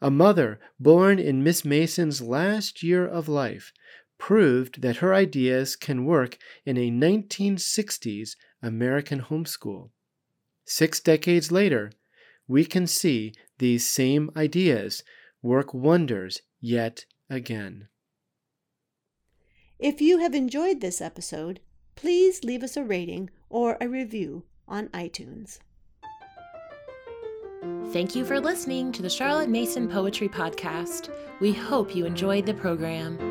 A 0.00 0.10
mother 0.10 0.60
born 0.78 1.18
in 1.18 1.44
Miss 1.44 1.64
Mason's 1.64 2.22
last 2.22 2.82
year 2.82 3.06
of 3.06 3.28
life 3.28 3.72
proved 4.18 4.82
that 4.82 4.96
her 4.96 5.14
ideas 5.14 5.76
can 5.76 6.04
work 6.04 6.38
in 6.64 6.76
a 6.76 6.90
1960s 6.90 8.36
American 8.62 9.20
homeschool. 9.22 9.90
Six 10.64 11.00
decades 11.00 11.50
later, 11.50 11.92
we 12.46 12.64
can 12.64 12.86
see 12.86 13.34
these 13.58 13.88
same 13.88 14.30
ideas 14.36 15.02
work 15.42 15.72
wonders 15.74 16.42
yet 16.60 17.04
again. 17.28 17.88
If 19.78 20.00
you 20.00 20.18
have 20.18 20.34
enjoyed 20.34 20.80
this 20.80 21.00
episode, 21.00 21.60
please 22.00 22.44
leave 22.44 22.62
us 22.62 22.78
a 22.78 22.82
rating 22.82 23.28
or 23.50 23.76
a 23.78 23.86
review 23.86 24.42
on 24.66 24.88
iTunes. 24.88 25.58
Thank 27.92 28.16
you 28.16 28.24
for 28.24 28.40
listening 28.40 28.90
to 28.92 29.02
the 29.02 29.10
Charlotte 29.10 29.50
Mason 29.50 29.86
Poetry 29.86 30.28
Podcast. 30.28 31.10
We 31.40 31.52
hope 31.52 31.94
you 31.94 32.06
enjoyed 32.06 32.46
the 32.46 32.54
program. 32.54 33.29